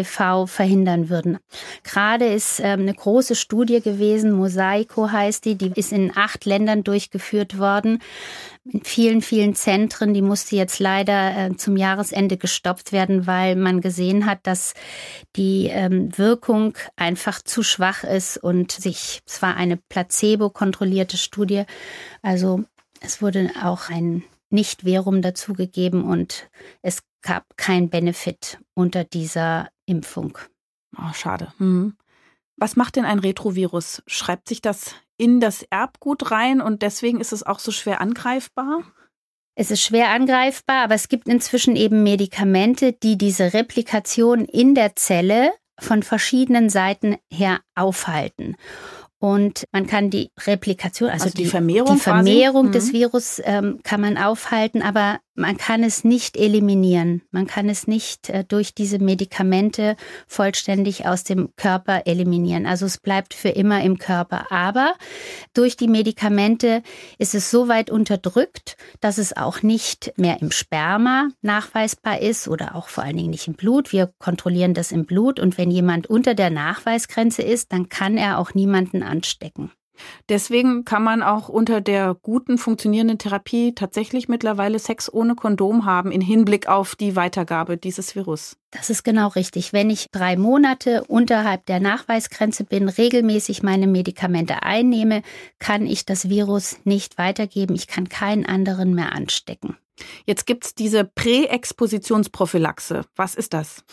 [0.04, 1.38] HIV verhindern würden.
[1.84, 6.84] Gerade ist ähm, eine große Studie gewesen, Mosaico heißt die, die ist in acht Ländern
[6.84, 8.00] durchgeführt worden,
[8.66, 10.14] in vielen, vielen Zentren.
[10.14, 14.74] Die musste jetzt leider äh, zum Jahresende gestoppt werden, weil man gesehen hat, dass
[15.36, 21.64] die ähm, Wirkung einfach zu schwach ist und sich, es war eine placebo-kontrollierte Studie,
[22.22, 22.64] also
[23.02, 26.50] es wurde auch ein Nicht-Verum dazugegeben und
[26.82, 30.38] es gab kein Benefit unter dieser Impfung.
[30.98, 31.54] Oh, schade.
[31.58, 31.96] Mhm.
[32.58, 34.04] Was macht denn ein Retrovirus?
[34.06, 38.84] Schreibt sich das in das Erbgut rein und deswegen ist es auch so schwer angreifbar?
[39.56, 44.96] Es ist schwer angreifbar, aber es gibt inzwischen eben Medikamente, die diese Replikation in der
[44.96, 48.56] Zelle von verschiedenen Seiten her aufhalten.
[49.22, 52.94] Und man kann die Replikation, also, also die, die, Vermehrung, die Vermehrung des mhm.
[52.94, 57.22] Virus ähm, kann man aufhalten, aber man kann es nicht eliminieren.
[57.32, 59.96] Man kann es nicht äh, durch diese Medikamente
[60.28, 62.66] vollständig aus dem Körper eliminieren.
[62.66, 64.52] Also es bleibt für immer im Körper.
[64.52, 64.94] Aber
[65.54, 66.84] durch die Medikamente
[67.18, 72.76] ist es so weit unterdrückt, dass es auch nicht mehr im Sperma nachweisbar ist oder
[72.76, 73.92] auch vor allen Dingen nicht im Blut.
[73.94, 78.40] Wir kontrollieren das im Blut und wenn jemand unter der Nachweisgrenze ist, dann kann er
[78.40, 79.72] auch niemanden anstecken.
[80.30, 86.12] Deswegen kann man auch unter der guten funktionierenden Therapie tatsächlich mittlerweile Sex ohne Kondom haben,
[86.12, 88.58] in Hinblick auf die Weitergabe dieses Virus.
[88.72, 89.74] Das ist genau richtig.
[89.74, 95.24] Wenn ich drei Monate unterhalb der Nachweisgrenze bin, regelmäßig meine Medikamente einnehme,
[95.58, 97.76] kann ich das Virus nicht weitergeben.
[97.76, 99.78] Ich kann keinen anderen mehr anstecken.
[100.26, 103.06] Jetzt gibt es diese Präexpositionsprophylaxe.
[103.16, 103.84] Was ist das?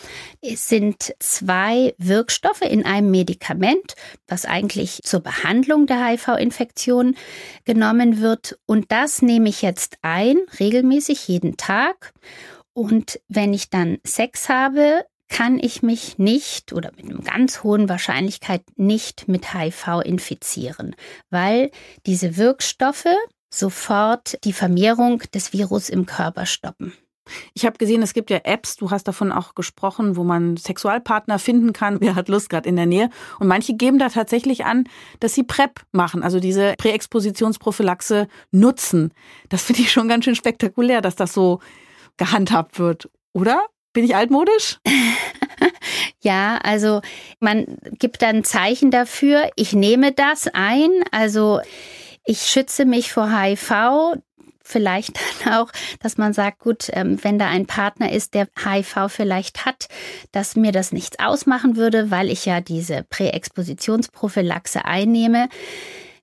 [0.41, 3.95] Es sind zwei Wirkstoffe in einem Medikament,
[4.27, 7.17] was eigentlich zur Behandlung der HIV-Infektion
[7.65, 8.59] genommen wird.
[8.67, 12.13] Und das nehme ich jetzt ein, regelmäßig jeden Tag.
[12.73, 17.89] Und wenn ich dann Sex habe, kann ich mich nicht oder mit einer ganz hohen
[17.89, 20.95] Wahrscheinlichkeit nicht mit HIV infizieren,
[21.31, 21.71] weil
[22.07, 23.09] diese Wirkstoffe
[23.59, 26.93] sofort die Vermehrung des Virus im Körper stoppen.
[27.55, 31.39] Ich habe gesehen, es gibt ja Apps, du hast davon auch gesprochen, wo man Sexualpartner
[31.39, 32.01] finden kann.
[32.01, 33.11] Wer hat Lust gerade in der Nähe?
[33.39, 34.85] Und manche geben da tatsächlich an,
[35.21, 39.13] dass sie PrEP machen, also diese Präexpositionsprophylaxe nutzen.
[39.49, 41.61] Das finde ich schon ganz schön spektakulär, dass das so
[42.17, 43.67] gehandhabt wird, oder?
[43.93, 44.79] Bin ich altmodisch?
[46.21, 47.01] ja, also
[47.41, 49.49] man gibt dann Zeichen dafür.
[49.57, 50.91] Ich nehme das ein.
[51.13, 51.61] Also
[52.27, 54.17] ich schütze mich vor HIV
[54.67, 59.09] vielleicht dann auch, dass man sagt, gut, ähm, wenn da ein Partner ist, der HIV
[59.09, 59.89] vielleicht hat,
[60.33, 65.49] dass mir das nichts ausmachen würde, weil ich ja diese Präexpositionsprophylaxe einnehme.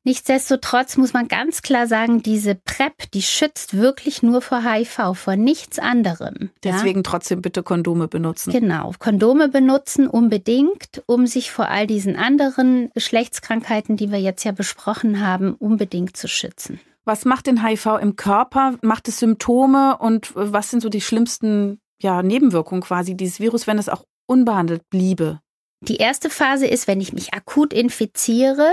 [0.05, 5.37] Nichtsdestotrotz muss man ganz klar sagen, diese PrEP, die schützt wirklich nur vor HIV, vor
[5.37, 6.49] nichts anderem.
[6.63, 7.03] Deswegen ja?
[7.03, 8.51] trotzdem bitte Kondome benutzen.
[8.51, 14.51] Genau, Kondome benutzen unbedingt, um sich vor all diesen anderen Geschlechtskrankheiten, die wir jetzt ja
[14.51, 16.81] besprochen haben, unbedingt zu schützen.
[17.05, 18.75] Was macht denn HIV im Körper?
[18.81, 23.77] Macht es Symptome und was sind so die schlimmsten ja, Nebenwirkungen quasi dieses Virus, wenn
[23.77, 25.39] es auch unbehandelt bliebe?
[25.87, 28.71] Die erste Phase ist, wenn ich mich akut infiziere,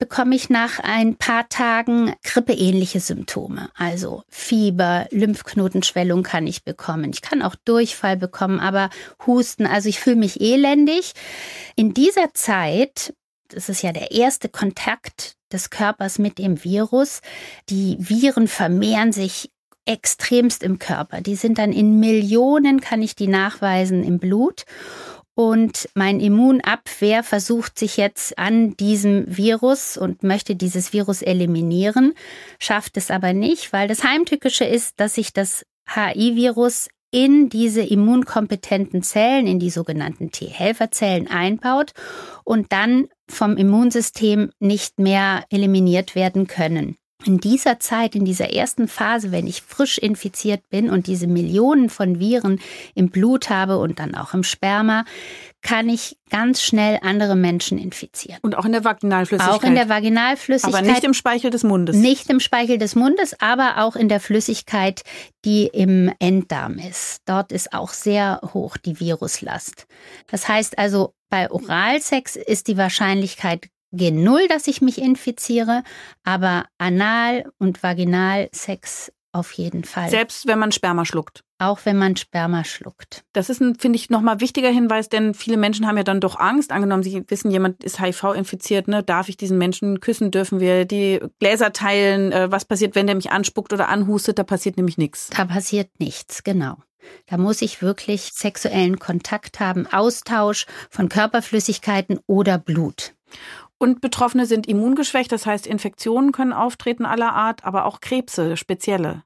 [0.00, 3.70] bekomme ich nach ein paar Tagen grippeähnliche Symptome.
[3.76, 7.10] Also Fieber, Lymphknotenschwellung kann ich bekommen.
[7.12, 8.90] Ich kann auch Durchfall bekommen, aber
[9.26, 9.66] Husten.
[9.66, 11.12] Also ich fühle mich elendig.
[11.76, 13.14] In dieser Zeit,
[13.48, 17.20] das ist ja der erste Kontakt des Körpers mit dem Virus.
[17.68, 19.50] Die Viren vermehren sich
[19.84, 21.20] extremst im Körper.
[21.20, 24.64] Die sind dann in Millionen, kann ich die nachweisen, im Blut.
[25.40, 32.12] Und mein Immunabwehr versucht sich jetzt an diesem Virus und möchte dieses Virus eliminieren,
[32.58, 39.02] schafft es aber nicht, weil das Heimtückische ist, dass sich das HI-Virus in diese immunkompetenten
[39.02, 41.92] Zellen, in die sogenannten T-Helferzellen einbaut
[42.44, 46.98] und dann vom Immunsystem nicht mehr eliminiert werden können.
[47.24, 51.90] In dieser Zeit, in dieser ersten Phase, wenn ich frisch infiziert bin und diese Millionen
[51.90, 52.60] von Viren
[52.94, 55.04] im Blut habe und dann auch im Sperma,
[55.62, 58.38] kann ich ganz schnell andere Menschen infizieren.
[58.42, 59.54] Und auch in der Vaginalflüssigkeit.
[59.54, 60.82] Auch in der Vaginalflüssigkeit.
[60.82, 61.96] Aber nicht im Speichel des Mundes.
[61.96, 65.02] Nicht im Speichel des Mundes, aber auch in der Flüssigkeit,
[65.44, 67.20] die im Enddarm ist.
[67.26, 69.86] Dort ist auch sehr hoch die Viruslast.
[70.28, 75.82] Das heißt also, bei Oralsex ist die Wahrscheinlichkeit gen Null, dass ich mich infiziere,
[76.24, 80.10] aber Anal- und Vaginalsex auf jeden Fall.
[80.10, 81.44] Selbst wenn man Sperma schluckt.
[81.58, 83.22] Auch wenn man Sperma schluckt.
[83.32, 86.40] Das ist ein, finde ich, nochmal wichtiger Hinweis, denn viele Menschen haben ja dann doch
[86.40, 86.72] Angst.
[86.72, 89.02] Angenommen, sie wissen, jemand ist HIV-infiziert, ne?
[89.04, 90.30] Darf ich diesen Menschen küssen?
[90.30, 92.32] Dürfen wir die Gläser teilen?
[92.32, 94.38] Äh, was passiert, wenn der mich anspuckt oder anhustet?
[94.38, 95.30] Da passiert nämlich nichts.
[95.36, 96.78] Da passiert nichts, genau.
[97.26, 103.14] Da muss ich wirklich sexuellen Kontakt haben, Austausch von Körperflüssigkeiten oder Blut.
[103.82, 109.24] Und Betroffene sind immungeschwächt, das heißt, Infektionen können auftreten aller Art, aber auch Krebse, spezielle.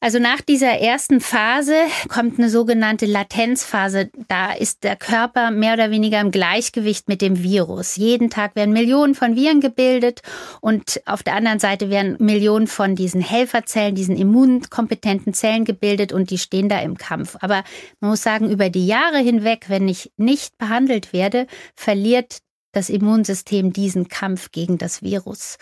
[0.00, 1.74] Also nach dieser ersten Phase
[2.08, 4.10] kommt eine sogenannte Latenzphase.
[4.28, 7.96] Da ist der Körper mehr oder weniger im Gleichgewicht mit dem Virus.
[7.96, 10.22] Jeden Tag werden Millionen von Viren gebildet
[10.60, 16.30] und auf der anderen Seite werden Millionen von diesen Helferzellen, diesen immunkompetenten Zellen gebildet und
[16.30, 17.36] die stehen da im Kampf.
[17.40, 17.64] Aber
[18.00, 22.38] man muss sagen, über die Jahre hinweg, wenn ich nicht behandelt werde, verliert
[22.76, 25.58] das Immunsystem diesen Kampf gegen das Virus.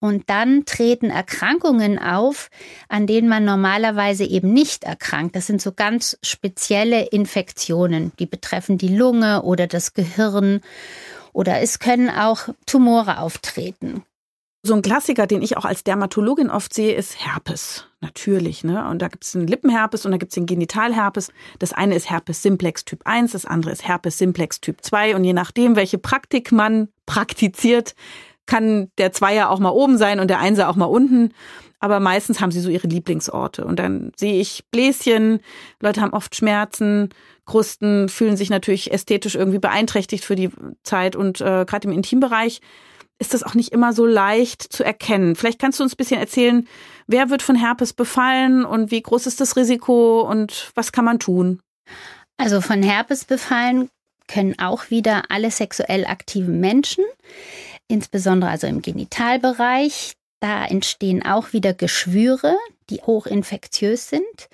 [0.00, 2.50] Und dann treten Erkrankungen auf,
[2.88, 5.36] an denen man normalerweise eben nicht erkrankt.
[5.36, 10.60] Das sind so ganz spezielle Infektionen, die betreffen die Lunge oder das Gehirn.
[11.32, 14.02] Oder es können auch Tumore auftreten.
[14.64, 17.88] So ein Klassiker, den ich auch als Dermatologin oft sehe, ist Herpes.
[18.00, 18.88] Natürlich, ne?
[18.88, 21.32] Und da gibt es einen Lippenherpes und da gibt es den Genitalherpes.
[21.58, 25.16] Das eine ist Herpes simplex Typ 1, das andere ist Herpes simplex Typ 2.
[25.16, 27.96] Und je nachdem, welche Praktik man praktiziert,
[28.46, 31.32] kann der Zweier auch mal oben sein und der Einser auch mal unten.
[31.80, 33.64] Aber meistens haben sie so ihre Lieblingsorte.
[33.64, 35.40] Und dann sehe ich Bläschen,
[35.80, 37.08] Leute haben oft Schmerzen,
[37.46, 40.50] Krusten, fühlen sich natürlich ästhetisch irgendwie beeinträchtigt für die
[40.84, 41.16] Zeit.
[41.16, 42.60] Und äh, gerade im Intimbereich
[43.22, 45.36] ist das auch nicht immer so leicht zu erkennen.
[45.36, 46.66] Vielleicht kannst du uns ein bisschen erzählen,
[47.06, 51.20] wer wird von Herpes befallen und wie groß ist das Risiko und was kann man
[51.20, 51.60] tun?
[52.36, 53.88] Also von Herpes befallen
[54.26, 57.04] können auch wieder alle sexuell aktiven Menschen,
[57.86, 60.14] insbesondere also im Genitalbereich.
[60.40, 62.56] Da entstehen auch wieder Geschwüre,
[62.90, 64.48] die hochinfektiös sind.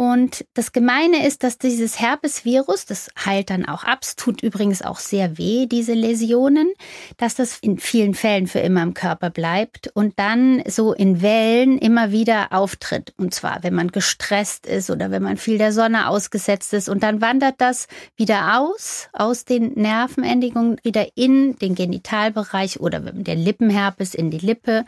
[0.00, 4.80] Und das Gemeine ist, dass dieses Herpesvirus, das heilt dann auch ab, es tut übrigens
[4.80, 6.72] auch sehr weh, diese Läsionen,
[7.18, 11.76] dass das in vielen Fällen für immer im Körper bleibt und dann so in Wellen
[11.76, 13.12] immer wieder auftritt.
[13.18, 16.88] Und zwar, wenn man gestresst ist oder wenn man viel der Sonne ausgesetzt ist.
[16.88, 17.86] Und dann wandert das
[18.16, 24.86] wieder aus, aus den Nervenendigungen, wieder in den Genitalbereich oder der Lippenherpes in die Lippe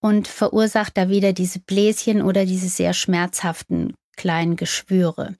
[0.00, 5.36] und verursacht da wieder diese Bläschen oder diese sehr schmerzhaften kleinen Geschwüre.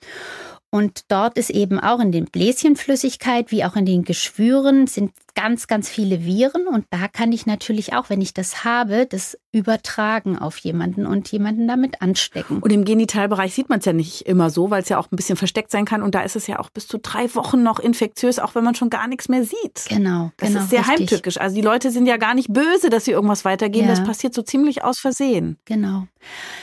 [0.71, 5.67] Und dort ist eben auch in den Bläschenflüssigkeit wie auch in den Geschwüren sind ganz,
[5.67, 6.67] ganz viele Viren.
[6.67, 11.31] Und da kann ich natürlich auch, wenn ich das habe, das übertragen auf jemanden und
[11.31, 12.59] jemanden damit anstecken.
[12.61, 15.17] Und im Genitalbereich sieht man es ja nicht immer so, weil es ja auch ein
[15.17, 16.03] bisschen versteckt sein kann.
[16.03, 18.75] Und da ist es ja auch bis zu drei Wochen noch infektiös, auch wenn man
[18.75, 19.85] schon gar nichts mehr sieht.
[19.89, 20.33] Genau.
[20.39, 20.99] Das genau, ist sehr richtig.
[21.11, 21.39] heimtückisch.
[21.39, 23.89] Also die Leute sind ja gar nicht böse, dass sie irgendwas weitergeben.
[23.89, 23.95] Ja.
[23.95, 25.59] Das passiert so ziemlich aus Versehen.
[25.67, 26.07] Genau.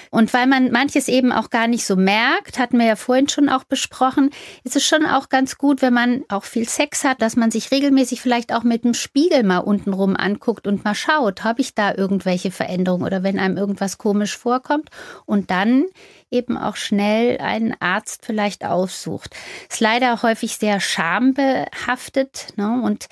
[0.09, 3.49] Und weil man manches eben auch gar nicht so merkt, hatten wir ja vorhin schon
[3.49, 4.31] auch besprochen,
[4.63, 7.69] ist es schon auch ganz gut, wenn man auch viel Sex hat, dass man sich
[7.71, 11.93] regelmäßig vielleicht auch mit dem Spiegel mal untenrum anguckt und mal schaut, habe ich da
[11.93, 14.89] irgendwelche Veränderungen oder wenn einem irgendwas komisch vorkommt
[15.25, 15.85] und dann
[16.31, 19.35] eben auch schnell einen Arzt vielleicht aufsucht.
[19.69, 22.81] Ist leider häufig sehr schambehaftet ne?
[22.83, 23.07] und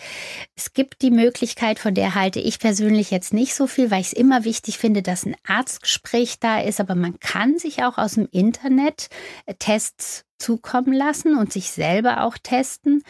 [0.55, 4.07] es gibt die Möglichkeit, von der halte ich persönlich jetzt nicht so viel, weil ich
[4.07, 8.13] es immer wichtig finde, dass ein Arztgespräch da ist, aber man kann sich auch aus
[8.13, 9.09] dem Internet
[9.45, 13.03] äh, Tests zukommen lassen und sich selber auch testen.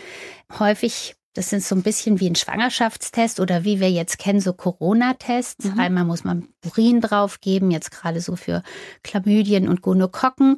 [0.60, 4.54] Häufig das sind so ein bisschen wie ein Schwangerschaftstest oder wie wir jetzt kennen, so
[4.54, 5.66] Corona-Tests.
[5.66, 5.80] Mhm.
[5.80, 8.64] Einmal muss man Urin draufgeben, jetzt gerade so für
[9.04, 10.58] Chlamydien und Gonokokken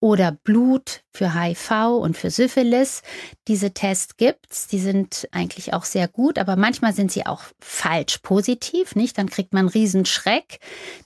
[0.00, 3.02] oder Blut für HIV und für Syphilis.
[3.48, 8.18] Diese Tests gibt's, die sind eigentlich auch sehr gut, aber manchmal sind sie auch falsch
[8.18, 9.18] positiv, nicht?
[9.18, 10.58] Dann kriegt man riesen Schreck.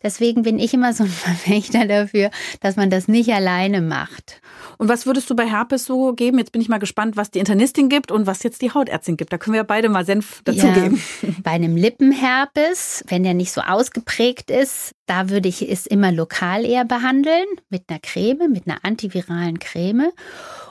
[0.02, 2.30] Deswegen bin ich immer so ein Verfechter dafür,
[2.60, 4.40] dass man das nicht alleine macht.
[4.78, 6.38] Und was würdest du bei Herpes so geben?
[6.38, 9.32] Jetzt bin ich mal gespannt, was die Internistin gibt und was jetzt die Hautärztin gibt.
[9.32, 11.02] Da können wir beide mal Senf dazugeben.
[11.22, 16.12] Ja, bei einem Lippenherpes, wenn der nicht so ausgeprägt ist, da würde ich es immer
[16.12, 20.10] lokal eher behandeln, mit einer Creme, mit einer antiviralen Creme.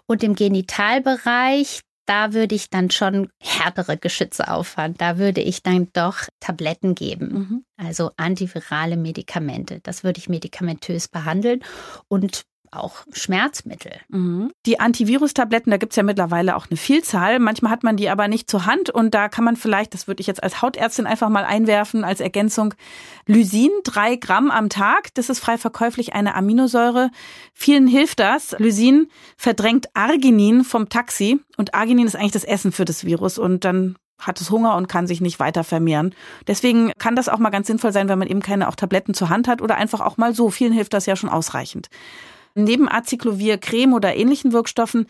[0.08, 4.95] Und im Genitalbereich, da würde ich dann schon härtere Geschütze auffahren.
[4.97, 7.34] Da würde ich dann doch Tabletten geben.
[7.34, 7.65] Mhm.
[7.78, 9.80] Also antivirale Medikamente.
[9.82, 11.63] Das würde ich medikamentös behandeln.
[12.08, 12.43] Und
[12.76, 13.94] auch Schmerzmittel.
[14.10, 14.52] Mhm.
[14.66, 17.40] Die Antivirustabletten, da gibt's ja mittlerweile auch eine Vielzahl.
[17.40, 20.22] Manchmal hat man die aber nicht zur Hand und da kann man vielleicht, das würde
[20.22, 22.74] ich jetzt als Hautärztin einfach mal einwerfen, als Ergänzung,
[23.26, 25.14] Lysin, drei Gramm am Tag.
[25.14, 27.10] Das ist frei verkäuflich eine Aminosäure.
[27.54, 28.56] Vielen hilft das.
[28.60, 33.66] Lysin verdrängt Arginin vom Taxi und Arginin ist eigentlich das Essen für das Virus und
[33.66, 36.16] dann hat es Hunger und kann sich nicht weiter vermehren.
[36.48, 39.30] Deswegen kann das auch mal ganz sinnvoll sein, wenn man eben keine auch Tabletten zur
[39.30, 40.50] Hand hat oder einfach auch mal so.
[40.50, 41.90] Vielen hilft das ja schon ausreichend.
[42.56, 45.08] Neben Aciclovir, Creme oder ähnlichen Wirkstoffen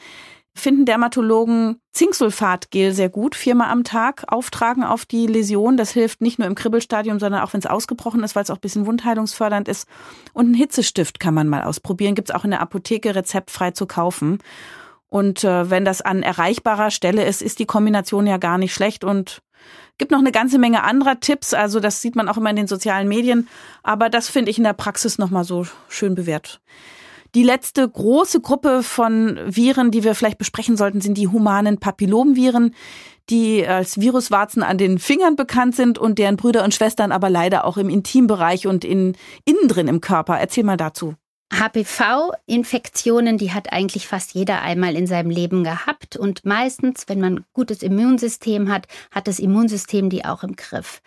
[0.56, 5.78] finden Dermatologen Zinksulfatgel sehr gut, viermal am Tag auftragen auf die Läsion.
[5.78, 8.58] Das hilft nicht nur im Kribbelstadium, sondern auch wenn es ausgebrochen ist, weil es auch
[8.58, 9.88] ein bisschen wundheilungsfördernd ist.
[10.34, 14.40] Und einen Hitzestift kann man mal ausprobieren, gibt's auch in der Apotheke rezeptfrei zu kaufen.
[15.10, 19.04] Und äh, wenn das an erreichbarer Stelle ist, ist die Kombination ja gar nicht schlecht
[19.04, 19.42] und
[19.98, 21.54] gibt noch eine ganze Menge anderer Tipps.
[21.54, 23.48] Also das sieht man auch immer in den sozialen Medien.
[23.84, 26.62] Aber das finde ich in der Praxis nochmal so schön bewährt.
[27.36, 32.76] Die letzte große Gruppe von Viren, die wir vielleicht besprechen sollten, sind die humanen Papillomviren,
[33.32, 37.66] die als Viruswarzen an den Fingern bekannt sind und deren Brüder und Schwestern aber leider
[37.66, 40.38] auch im Intimbereich und in, innen drin im Körper.
[40.38, 41.16] Erzähl mal dazu.
[41.52, 46.16] HPV-Infektionen, die hat eigentlich fast jeder einmal in seinem Leben gehabt.
[46.18, 51.02] Und meistens, wenn man gutes Immunsystem hat, hat das Immunsystem die auch im Griff.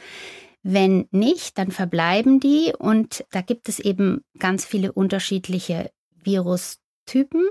[0.62, 5.90] Wenn nicht, dann verbleiben die und da gibt es eben ganz viele unterschiedliche
[6.26, 7.48] Virustypen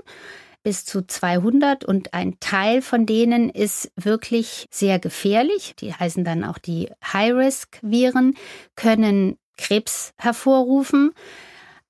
[0.62, 5.74] bis zu 200 und ein Teil von denen ist wirklich sehr gefährlich.
[5.76, 8.36] Die heißen dann auch die High-Risk-Viren,
[8.74, 11.12] können Krebs hervorrufen,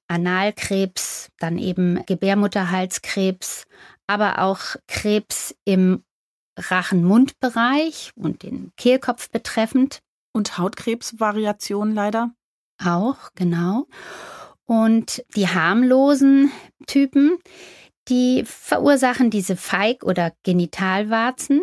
[0.08, 3.64] Analkrebs, dann eben Gebärmutterhalskrebs,
[4.06, 6.04] aber auch Krebs im
[6.58, 10.00] Rachen-Mund-Bereich und den Kehlkopf betreffend.
[10.32, 12.30] Und Hautkrebsvariationen leider?
[12.84, 13.86] Auch, genau.
[14.66, 16.50] Und die harmlosen
[16.86, 17.38] Typen,
[18.08, 21.62] die verursachen diese Feig- oder Genitalwarzen.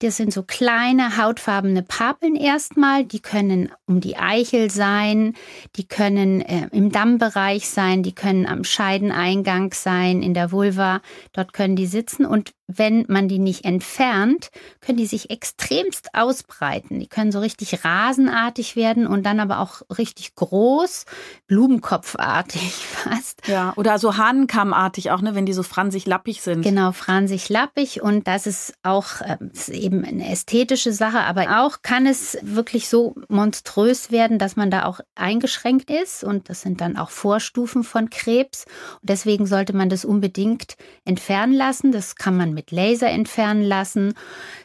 [0.00, 5.32] Das sind so kleine hautfarbene Papeln erstmal, die können um die Eichel sein,
[5.76, 11.00] die können äh, im Dammbereich sein, die können am Scheideneingang sein, in der Vulva,
[11.32, 14.50] dort können die sitzen und wenn man die nicht entfernt,
[14.80, 16.98] können die sich extremst ausbreiten.
[16.98, 21.04] Die können so richtig rasenartig werden und dann aber auch richtig groß,
[21.46, 23.46] blumenkopfartig fast.
[23.46, 26.62] Ja, oder so Hahnenkammartig auch, ne, wenn die so fransig lappig sind.
[26.62, 31.82] Genau, fransig lappig und das ist auch äh, ist eben eine ästhetische Sache, aber auch
[31.82, 36.80] kann es wirklich so monströs werden, dass man da auch eingeschränkt ist und das sind
[36.80, 38.64] dann auch Vorstufen von Krebs
[39.00, 41.92] und deswegen sollte man das unbedingt entfernen lassen.
[41.92, 44.14] Das kann man mit Laser entfernen lassen.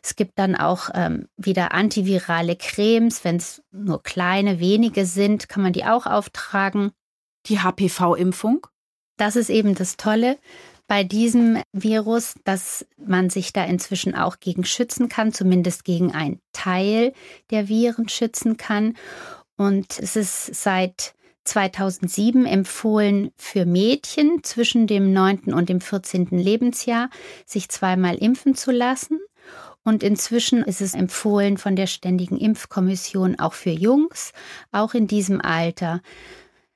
[0.01, 3.23] Es gibt dann auch ähm, wieder antivirale Cremes.
[3.23, 6.91] Wenn es nur kleine, wenige sind, kann man die auch auftragen.
[7.45, 8.65] Die HPV-Impfung?
[9.21, 10.39] das ist eben das Tolle
[10.87, 16.41] bei diesem Virus, dass man sich da inzwischen auch gegen schützen kann, zumindest gegen einen
[16.53, 17.13] Teil
[17.51, 18.97] der Viren schützen kann.
[19.57, 21.13] Und es ist seit
[21.43, 25.53] 2007 empfohlen für Mädchen zwischen dem 9.
[25.53, 26.27] und dem 14.
[26.31, 27.09] Lebensjahr,
[27.45, 29.19] sich zweimal impfen zu lassen.
[29.83, 34.31] Und inzwischen ist es empfohlen von der Ständigen Impfkommission auch für Jungs,
[34.71, 36.01] auch in diesem Alter.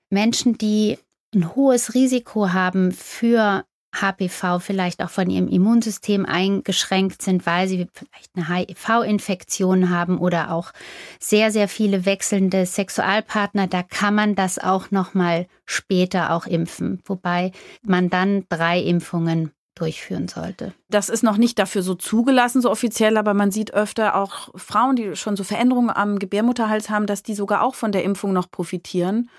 [0.10, 0.98] Menschen, die
[1.34, 3.66] ein hohes Risiko haben für
[4.02, 10.52] HPV vielleicht auch von ihrem Immunsystem eingeschränkt sind, weil sie vielleicht eine HIV-Infektion haben oder
[10.52, 10.72] auch
[11.20, 17.52] sehr, sehr viele wechselnde Sexualpartner, da kann man das auch nochmal später auch impfen, wobei
[17.84, 20.74] man dann drei Impfungen durchführen sollte.
[20.90, 24.96] Das ist noch nicht dafür so zugelassen, so offiziell, aber man sieht öfter auch Frauen,
[24.96, 28.50] die schon so Veränderungen am Gebärmutterhals haben, dass die sogar auch von der Impfung noch
[28.50, 29.30] profitieren.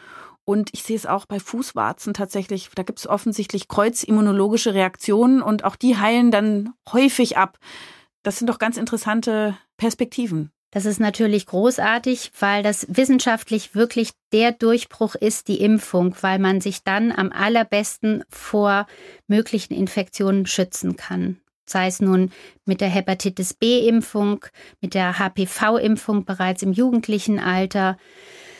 [0.46, 2.70] Und ich sehe es auch bei Fußwarzen tatsächlich.
[2.72, 7.58] Da gibt es offensichtlich kreuzimmunologische Reaktionen und auch die heilen dann häufig ab.
[8.22, 10.52] Das sind doch ganz interessante Perspektiven.
[10.70, 16.60] Das ist natürlich großartig, weil das wissenschaftlich wirklich der Durchbruch ist, die Impfung, weil man
[16.60, 18.86] sich dann am allerbesten vor
[19.26, 21.40] möglichen Infektionen schützen kann.
[21.68, 22.30] Sei es nun
[22.64, 24.44] mit der Hepatitis B-Impfung,
[24.80, 27.96] mit der HPV-Impfung bereits im jugendlichen Alter,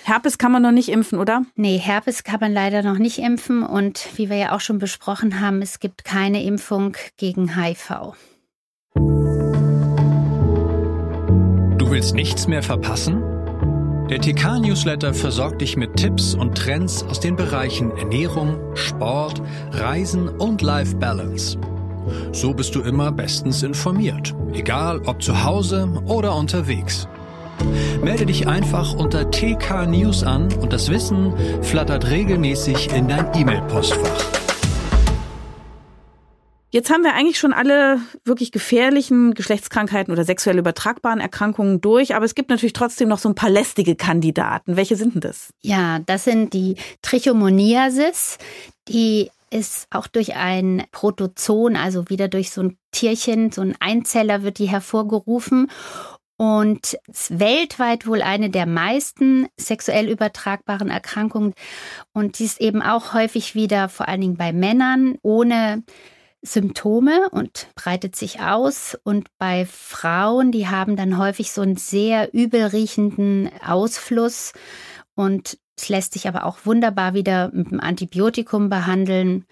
[0.06, 1.42] Herpes kann man noch nicht impfen, oder?
[1.56, 3.64] Nee, Herpes kann man leider noch nicht impfen.
[3.64, 8.14] Und wie wir ja auch schon besprochen haben, es gibt keine Impfung gegen HIV.
[11.76, 13.20] Du willst nichts mehr verpassen?
[14.08, 19.42] Der TK-Newsletter versorgt dich mit Tipps und Trends aus den Bereichen Ernährung, Sport,
[19.72, 21.58] Reisen und Life Balance.
[22.30, 27.08] So bist du immer bestens informiert, egal ob zu Hause oder unterwegs.
[28.02, 31.32] Melde dich einfach unter TK News an und das Wissen
[31.62, 34.36] flattert regelmäßig in dein E-Mail-Postfach.
[36.76, 42.24] Jetzt haben wir eigentlich schon alle wirklich gefährlichen Geschlechtskrankheiten oder sexuell übertragbaren Erkrankungen durch, aber
[42.24, 44.76] es gibt natürlich trotzdem noch so ein paar lästige Kandidaten.
[44.76, 45.50] Welche sind denn das?
[45.62, 48.38] Ja, das sind die Trichomoniasis,
[48.88, 54.42] die ist auch durch ein Protozoon, also wieder durch so ein Tierchen, so ein Einzeller
[54.42, 55.70] wird die hervorgerufen
[56.36, 61.54] und weltweit wohl eine der meisten sexuell übertragbaren Erkrankungen.
[62.12, 65.82] Und die ist eben auch häufig wieder, vor allen Dingen bei Männern, ohne
[66.42, 68.98] Symptome und breitet sich aus.
[69.02, 74.52] Und bei Frauen, die haben dann häufig so einen sehr übel riechenden Ausfluss.
[75.14, 79.44] Und es lässt sich aber auch wunderbar wieder mit dem Antibiotikum behandeln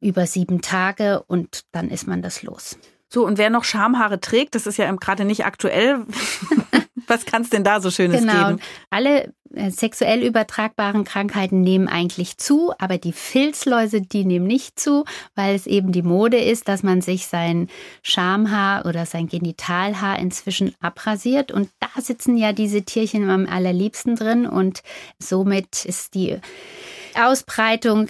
[0.00, 2.78] über sieben Tage und dann ist man das los.
[3.08, 6.04] So, und wer noch Schamhaare trägt, das ist ja gerade nicht aktuell.
[7.06, 8.48] Was kann es denn da so Schönes genau.
[8.48, 8.60] geben?
[8.90, 15.04] Alle äh, sexuell übertragbaren Krankheiten nehmen eigentlich zu, aber die Filzläuse, die nehmen nicht zu,
[15.34, 17.68] weil es eben die Mode ist, dass man sich sein
[18.02, 21.50] Schamhaar oder sein Genitalhaar inzwischen abrasiert.
[21.50, 24.82] Und da sitzen ja diese Tierchen am allerliebsten drin und
[25.18, 26.38] somit ist die
[27.14, 28.08] Ausbreitung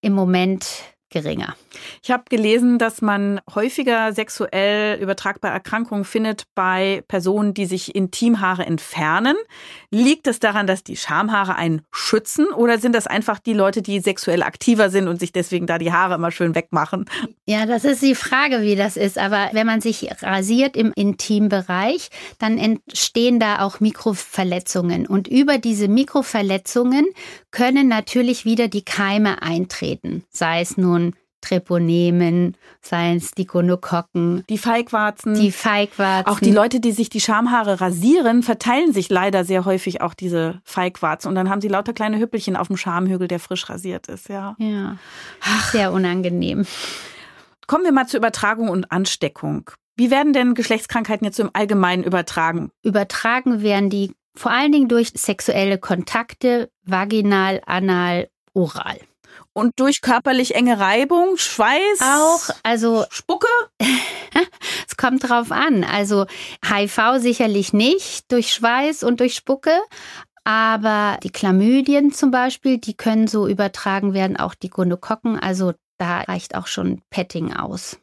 [0.00, 0.66] im Moment
[1.10, 1.54] geringer.
[2.02, 8.66] Ich habe gelesen, dass man häufiger sexuell übertragbare Erkrankungen findet bei Personen, die sich Intimhaare
[8.66, 9.36] entfernen.
[9.90, 14.00] Liegt es daran, dass die Schamhaare einen schützen oder sind das einfach die Leute, die
[14.00, 17.06] sexuell aktiver sind und sich deswegen da die Haare immer schön wegmachen?
[17.46, 19.18] Ja, das ist die Frage, wie das ist.
[19.18, 25.06] Aber wenn man sich rasiert im Intimbereich, dann entstehen da auch Mikroverletzungen.
[25.06, 27.06] Und über diese Mikroverletzungen
[27.50, 30.24] können natürlich wieder die Keime eintreten.
[30.30, 30.97] Sei es nun
[31.40, 34.44] Treponemen, seien es die Gonokokken.
[34.48, 35.34] Die Feigwarzen.
[35.34, 36.30] Die Feigwarzen.
[36.30, 40.60] Auch die Leute, die sich die Schamhaare rasieren, verteilen sich leider sehr häufig auch diese
[40.64, 41.28] Feigwarzen.
[41.28, 44.56] Und dann haben sie lauter kleine Hüppelchen auf dem Schamhügel, der frisch rasiert ist, ja.
[44.58, 44.96] Ja.
[45.42, 45.72] Ach.
[45.72, 46.66] Sehr unangenehm.
[47.66, 49.70] Kommen wir mal zur Übertragung und Ansteckung.
[49.96, 52.70] Wie werden denn Geschlechtskrankheiten jetzt so im Allgemeinen übertragen?
[52.82, 58.98] Übertragen werden die vor allen Dingen durch sexuelle Kontakte, vaginal, anal, oral.
[59.58, 62.00] Und durch körperlich enge Reibung, Schweiß?
[62.00, 63.04] Auch, also.
[63.10, 63.48] Spucke?
[64.88, 65.82] es kommt drauf an.
[65.82, 66.26] Also
[66.64, 69.76] HIV sicherlich nicht durch Schweiß und durch Spucke.
[70.44, 75.36] Aber die Chlamydien zum Beispiel, die können so übertragen werden, auch die Gonokokken.
[75.40, 77.98] Also da reicht auch schon Petting aus.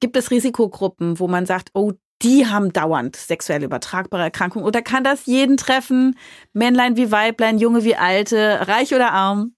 [0.00, 4.66] Gibt es Risikogruppen, wo man sagt, oh, die haben dauernd sexuell übertragbare Erkrankungen?
[4.66, 6.18] Oder kann das jeden treffen?
[6.52, 9.55] Männlein wie Weiblein, Junge wie Alte, reich oder arm?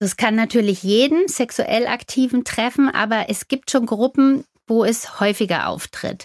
[0.00, 5.68] Das kann natürlich jeden sexuell Aktiven treffen, aber es gibt schon Gruppen, wo es häufiger
[5.68, 6.24] auftritt.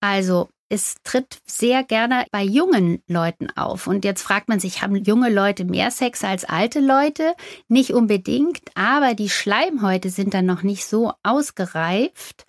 [0.00, 3.86] Also es tritt sehr gerne bei jungen Leuten auf.
[3.86, 7.34] Und jetzt fragt man sich, haben junge Leute mehr Sex als alte Leute?
[7.68, 12.44] Nicht unbedingt, aber die Schleimhäute sind dann noch nicht so ausgereift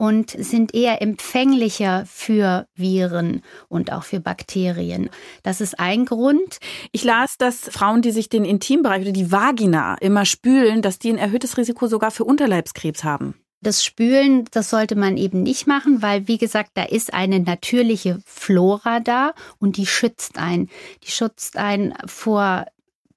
[0.00, 5.10] und sind eher empfänglicher für Viren und auch für Bakterien.
[5.42, 6.56] Das ist ein Grund.
[6.90, 11.10] Ich las, dass Frauen, die sich den Intimbereich oder die Vagina immer spülen, dass die
[11.10, 13.34] ein erhöhtes Risiko sogar für Unterleibskrebs haben.
[13.60, 18.20] Das Spülen, das sollte man eben nicht machen, weil, wie gesagt, da ist eine natürliche
[18.24, 20.70] Flora da und die schützt einen.
[21.04, 22.64] Die schützt einen vor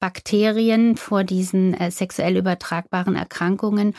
[0.04, 3.96] Bakterien, vor diesen äh, sexuell übertragbaren Erkrankungen,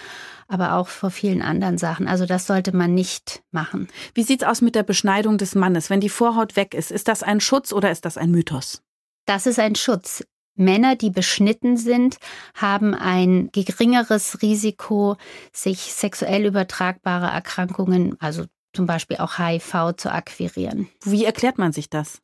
[0.49, 2.09] aber auch vor vielen anderen Sachen.
[2.09, 3.89] Also das sollte man nicht machen.
[4.13, 5.89] Wie sieht's aus mit der Beschneidung des Mannes?
[5.89, 8.83] Wenn die Vorhaut weg ist, ist das ein Schutz oder ist das ein Mythos?
[9.25, 10.23] Das ist ein Schutz.
[10.57, 12.19] Männer, die beschnitten sind,
[12.55, 15.17] haben ein geringeres Risiko,
[15.55, 18.45] sich sexuell übertragbare Erkrankungen, also
[18.75, 20.89] zum Beispiel auch HIV, zu akquirieren.
[21.03, 22.21] Wie erklärt man sich das?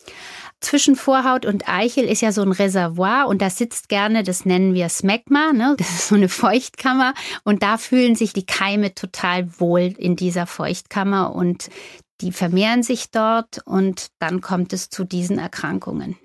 [0.60, 4.74] Zwischen Vorhaut und Eichel ist ja so ein Reservoir und da sitzt gerne, das nennen
[4.74, 5.74] wir Smegma, ne?
[5.78, 10.46] das ist so eine Feuchtkammer und da fühlen sich die Keime total wohl in dieser
[10.46, 11.70] Feuchtkammer und
[12.20, 16.16] die vermehren sich dort und dann kommt es zu diesen Erkrankungen.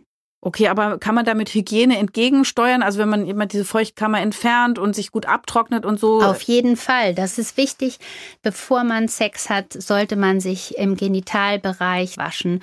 [0.46, 2.84] Okay, aber kann man damit Hygiene entgegensteuern?
[2.84, 6.22] Also wenn man immer diese Feuchtkammer entfernt und sich gut abtrocknet und so?
[6.22, 7.16] Auf jeden Fall.
[7.16, 7.98] Das ist wichtig.
[8.43, 12.62] Bevor man Sex hat, sollte man sich im Genitalbereich waschen.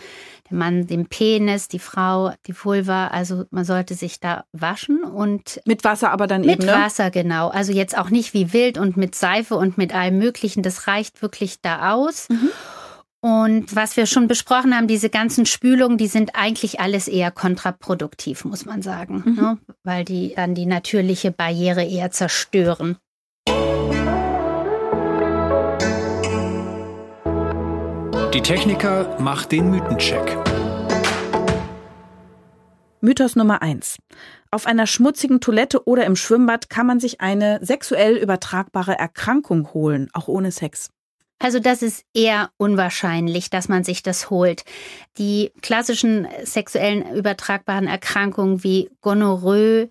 [0.49, 3.09] Der Mann den Penis, die Frau die Vulva.
[3.09, 6.67] Also man sollte sich da waschen und mit Wasser aber dann mit eben.
[6.67, 6.81] Mit ne?
[6.81, 7.49] Wasser genau.
[7.49, 10.63] Also jetzt auch nicht wie wild und mit Seife und mit allem Möglichen.
[10.63, 12.29] Das reicht wirklich da aus.
[12.29, 12.51] Mhm.
[13.25, 18.45] Und was wir schon besprochen haben, diese ganzen Spülungen, die sind eigentlich alles eher kontraproduktiv,
[18.45, 19.35] muss man sagen, mhm.
[19.37, 19.59] ne?
[19.85, 22.97] weil die dann die natürliche Barriere eher zerstören.
[28.35, 30.37] Die Techniker macht den Mythencheck.
[33.01, 33.99] Mythos Nummer eins:
[34.51, 40.09] Auf einer schmutzigen Toilette oder im Schwimmbad kann man sich eine sexuell übertragbare Erkrankung holen,
[40.13, 40.91] auch ohne Sex.
[41.43, 44.65] Also das ist eher unwahrscheinlich, dass man sich das holt.
[45.19, 49.89] Die klassischen sexuellen übertragbaren Erkrankungen wie Gonorrhoe,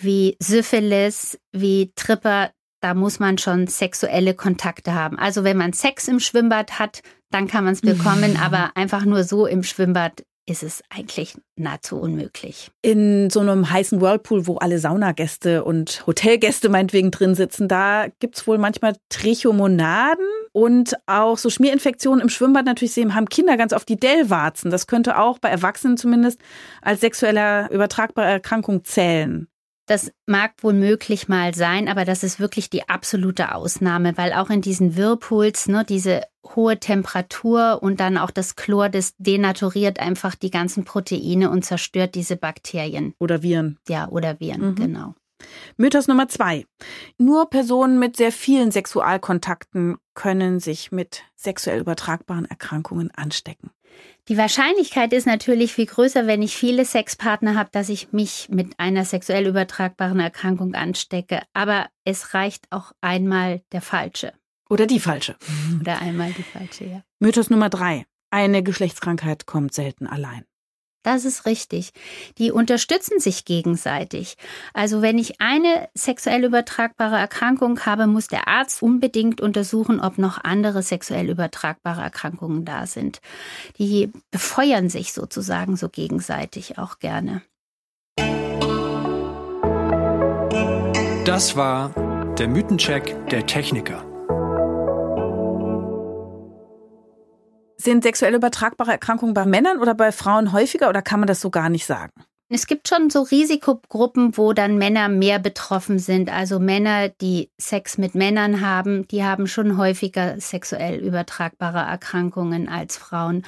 [0.00, 5.18] wie Syphilis, wie Tripper, da muss man schon sexuelle Kontakte haben.
[5.18, 9.24] Also wenn man Sex im Schwimmbad hat, dann kann man es bekommen, aber einfach nur
[9.24, 12.70] so im Schwimmbad ist es eigentlich nahezu unmöglich.
[12.82, 18.36] In so einem heißen Whirlpool, wo alle Saunagäste und Hotelgäste meinetwegen drin sitzen, da gibt
[18.36, 23.72] es wohl manchmal Trichomonaden und auch so Schmierinfektionen im Schwimmbad natürlich sehen, haben Kinder ganz
[23.72, 24.70] oft die Dellwarzen.
[24.70, 26.40] Das könnte auch bei Erwachsenen zumindest
[26.82, 29.48] als sexueller übertragbare Erkrankung zählen.
[29.86, 34.48] Das mag wohl möglich mal sein, aber das ist wirklich die absolute Ausnahme, weil auch
[34.48, 36.22] in diesen Whirlpools, ne, diese
[36.54, 42.14] hohe Temperatur und dann auch das Chlor, das denaturiert einfach die ganzen Proteine und zerstört
[42.14, 43.14] diese Bakterien.
[43.18, 43.78] Oder Viren.
[43.88, 44.74] Ja, oder Viren, mhm.
[44.74, 45.14] genau.
[45.76, 46.64] Mythos Nummer zwei.
[47.18, 53.70] Nur Personen mit sehr vielen Sexualkontakten können sich mit sexuell übertragbaren Erkrankungen anstecken.
[54.28, 58.80] Die Wahrscheinlichkeit ist natürlich viel größer, wenn ich viele Sexpartner habe, dass ich mich mit
[58.80, 61.42] einer sexuell übertragbaren Erkrankung anstecke.
[61.52, 64.32] Aber es reicht auch einmal der falsche.
[64.70, 65.36] Oder die falsche.
[65.78, 67.04] Oder einmal die falsche, ja.
[67.18, 68.06] Mythos Nummer drei.
[68.30, 70.46] Eine Geschlechtskrankheit kommt selten allein.
[71.04, 71.92] Das ist richtig.
[72.38, 74.36] Die unterstützen sich gegenseitig.
[74.72, 80.42] Also wenn ich eine sexuell übertragbare Erkrankung habe, muss der Arzt unbedingt untersuchen, ob noch
[80.42, 83.20] andere sexuell übertragbare Erkrankungen da sind.
[83.78, 87.42] Die befeuern sich sozusagen so gegenseitig auch gerne.
[91.26, 91.90] Das war
[92.38, 94.13] der Mythencheck der Techniker.
[97.84, 101.50] Sind sexuell übertragbare Erkrankungen bei Männern oder bei Frauen häufiger oder kann man das so
[101.50, 102.12] gar nicht sagen?
[102.48, 106.32] Es gibt schon so Risikogruppen, wo dann Männer mehr betroffen sind.
[106.32, 112.96] Also Männer, die Sex mit Männern haben, die haben schon häufiger sexuell übertragbare Erkrankungen als
[112.96, 113.44] Frauen.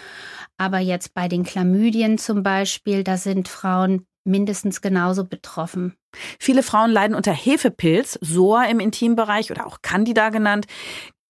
[0.58, 5.94] Aber jetzt bei den Chlamydien zum Beispiel, da sind Frauen mindestens genauso betroffen.
[6.38, 10.66] Viele Frauen leiden unter Hefepilz, SOA im Intimbereich oder auch Candida genannt.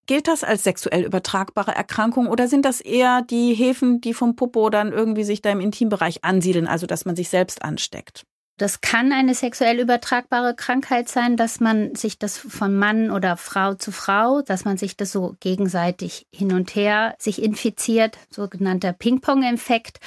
[0.06, 4.70] Gilt das als sexuell übertragbare Erkrankung oder sind das eher die Hefen, die vom Popo
[4.70, 8.24] dann irgendwie sich da im Intimbereich ansiedeln, also dass man sich selbst ansteckt?
[8.58, 13.74] Das kann eine sexuell übertragbare Krankheit sein, dass man sich das von Mann oder Frau
[13.74, 19.98] zu Frau, dass man sich das so gegenseitig hin und her sich infiziert, sogenannter Ping-Pong-Infekt.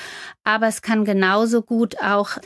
[0.43, 2.39] Aber es kann genauso gut auch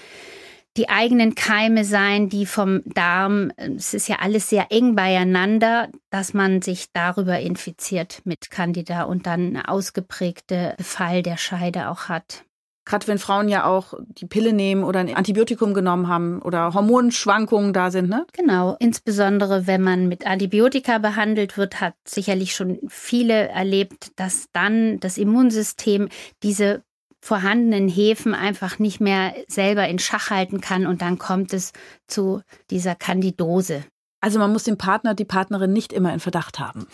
[0.78, 6.34] die eigenen Keime sein, die vom Darm, es ist ja alles sehr eng beieinander, dass
[6.34, 12.43] man sich darüber infiziert mit Candida und dann eine ausgeprägte Befall der Scheide auch hat.
[12.86, 17.71] Gerade wenn Frauen ja auch die Pille nehmen oder ein Antibiotikum genommen haben oder Hormonschwankungen
[17.71, 18.26] da sind, ne?
[18.34, 18.76] Genau.
[18.80, 25.17] Insbesondere wenn man mit Antibiotika behandelt wird, hat sicherlich schon viele erlebt, dass dann das
[25.17, 26.09] Immunsystem
[26.43, 26.84] diese
[27.24, 31.71] vorhandenen Hefen einfach nicht mehr selber in Schach halten kann und dann kommt es
[32.05, 33.86] zu dieser Kandidose.
[34.19, 36.86] Also man muss den Partner, die Partnerin nicht immer in Verdacht haben.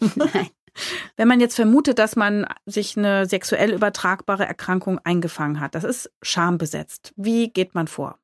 [0.16, 0.50] Nein.
[1.16, 6.10] Wenn man jetzt vermutet, dass man sich eine sexuell übertragbare Erkrankung eingefangen hat, das ist
[6.20, 7.14] schambesetzt.
[7.16, 8.18] Wie geht man vor?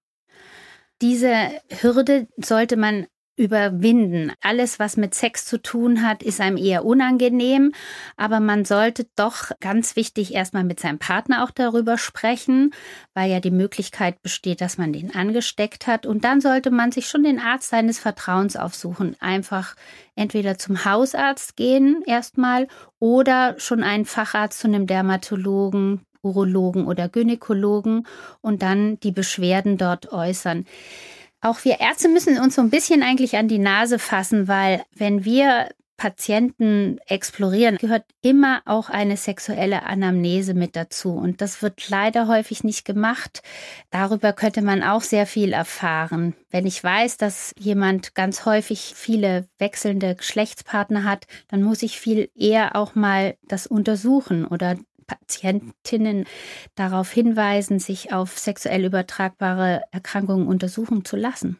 [1.00, 1.32] Diese
[1.80, 3.06] Hürde sollte man
[3.40, 4.32] überwinden.
[4.42, 7.72] Alles, was mit Sex zu tun hat, ist einem eher unangenehm,
[8.16, 12.72] aber man sollte doch ganz wichtig erstmal mit seinem Partner auch darüber sprechen,
[13.14, 16.04] weil ja die Möglichkeit besteht, dass man den angesteckt hat.
[16.04, 19.16] Und dann sollte man sich schon den Arzt seines Vertrauens aufsuchen.
[19.20, 19.74] Einfach
[20.14, 22.68] entweder zum Hausarzt gehen erstmal
[22.98, 28.06] oder schon einen Facharzt zu einem Dermatologen, Urologen oder Gynäkologen
[28.42, 30.66] und dann die Beschwerden dort äußern.
[31.40, 35.24] Auch wir Ärzte müssen uns so ein bisschen eigentlich an die Nase fassen, weil wenn
[35.24, 35.68] wir
[36.00, 41.12] Patienten explorieren, gehört immer auch eine sexuelle Anamnese mit dazu.
[41.12, 43.42] Und das wird leider häufig nicht gemacht.
[43.90, 46.34] Darüber könnte man auch sehr viel erfahren.
[46.48, 52.30] Wenn ich weiß, dass jemand ganz häufig viele wechselnde Geschlechtspartner hat, dann muss ich viel
[52.34, 54.76] eher auch mal das untersuchen oder
[55.10, 56.26] Patientinnen
[56.74, 61.58] darauf hinweisen, sich auf sexuell übertragbare Erkrankungen untersuchen zu lassen.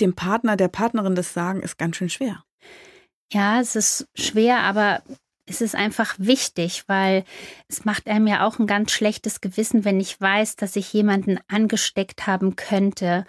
[0.00, 2.44] Dem Partner, der Partnerin das sagen, ist ganz schön schwer.
[3.32, 5.02] Ja, es ist schwer, aber
[5.46, 7.24] es ist einfach wichtig, weil
[7.68, 11.38] es macht einem ja auch ein ganz schlechtes Gewissen, wenn ich weiß, dass ich jemanden
[11.48, 13.24] angesteckt haben könnte.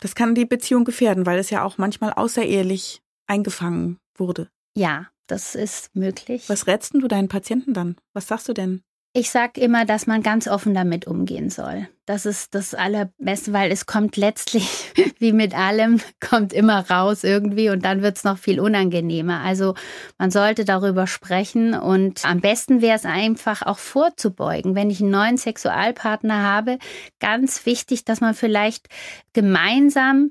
[0.00, 4.48] Das kann die Beziehung gefährden, weil es ja auch manchmal außerehelich eingefangen wurde.
[4.74, 6.48] Ja, das ist möglich.
[6.48, 7.96] Was rätst du deinen Patienten dann?
[8.12, 8.82] Was sagst du denn?
[9.18, 11.88] Ich sage immer, dass man ganz offen damit umgehen soll.
[12.04, 17.70] Das ist das Allerbeste, weil es kommt letztlich, wie mit allem, kommt immer raus irgendwie
[17.70, 19.40] und dann wird es noch viel unangenehmer.
[19.40, 19.74] Also
[20.18, 24.74] man sollte darüber sprechen und am besten wäre es einfach auch vorzubeugen.
[24.74, 26.78] Wenn ich einen neuen Sexualpartner habe,
[27.18, 28.88] ganz wichtig, dass man vielleicht
[29.32, 30.30] gemeinsam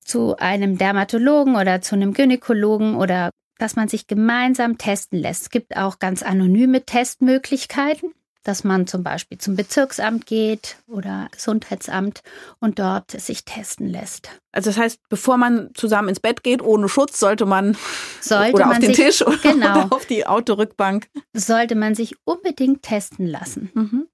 [0.00, 5.42] zu einem Dermatologen oder zu einem Gynäkologen oder dass man sich gemeinsam testen lässt.
[5.42, 8.12] Es gibt auch ganz anonyme Testmöglichkeiten,
[8.46, 12.22] dass man zum Beispiel zum Bezirksamt geht oder Gesundheitsamt
[12.60, 14.30] und dort sich testen lässt.
[14.52, 17.76] Also das heißt, bevor man zusammen ins Bett geht, ohne Schutz, sollte man
[18.20, 21.08] sollte oder man auf den sich, Tisch oder, genau, oder auf die Autorückbank.
[21.32, 23.70] Sollte man sich unbedingt testen lassen.
[23.74, 24.08] Mhm.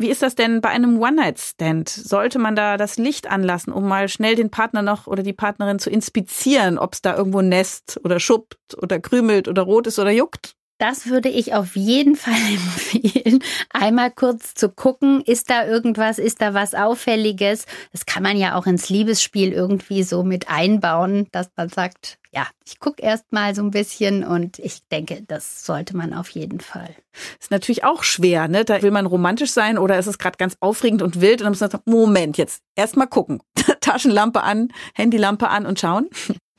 [0.00, 1.90] Wie ist das denn bei einem One-Night-Stand?
[1.90, 5.78] Sollte man da das Licht anlassen, um mal schnell den Partner noch oder die Partnerin
[5.78, 10.10] zu inspizieren, ob es da irgendwo nässt oder schuppt oder krümelt oder rot ist oder
[10.10, 10.56] juckt?
[10.80, 16.40] Das würde ich auf jeden Fall empfehlen, einmal kurz zu gucken, ist da irgendwas, ist
[16.40, 17.66] da was Auffälliges.
[17.92, 22.46] Das kann man ja auch ins Liebesspiel irgendwie so mit einbauen, dass man sagt, ja,
[22.66, 26.60] ich gucke erst mal so ein bisschen und ich denke, das sollte man auf jeden
[26.60, 26.94] Fall.
[27.38, 28.64] Ist natürlich auch schwer, ne?
[28.64, 31.52] Da will man romantisch sein oder ist es gerade ganz aufregend und wild und dann
[31.52, 33.42] muss man sagen, Moment, jetzt erst mal gucken.
[33.82, 36.08] Taschenlampe an, Handylampe an und schauen.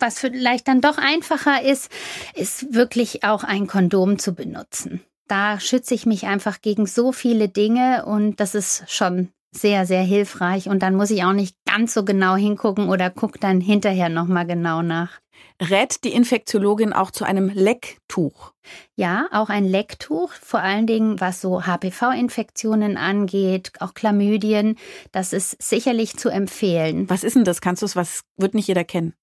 [0.02, 1.92] Was vielleicht dann doch einfacher ist,
[2.34, 5.02] ist wirklich auch ein Kondom zu benutzen.
[5.28, 10.02] Da schütze ich mich einfach gegen so viele Dinge und das ist schon sehr, sehr
[10.02, 10.68] hilfreich.
[10.70, 14.48] Und dann muss ich auch nicht ganz so genau hingucken oder gucke dann hinterher nochmal
[14.48, 15.20] genau nach
[15.62, 18.54] rät die Infektiologin auch zu einem Lecktuch.
[18.96, 24.78] Ja, auch ein Lecktuch, vor allen Dingen was so HPV-Infektionen angeht, auch Chlamydien,
[25.12, 27.10] das ist sicherlich zu empfehlen.
[27.10, 27.62] Was ist denn das?
[27.62, 29.14] Kannst du es, was wird nicht jeder kennen?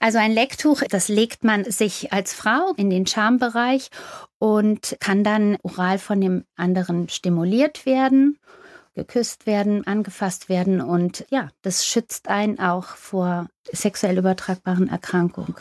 [0.00, 3.90] Also ein Lecktuch, das legt man sich als Frau in den Schambereich
[4.38, 8.38] und kann dann oral von dem anderen stimuliert werden
[8.94, 15.54] geküsst werden, angefasst werden und ja, das schützt einen auch vor sexuell übertragbaren Erkrankungen.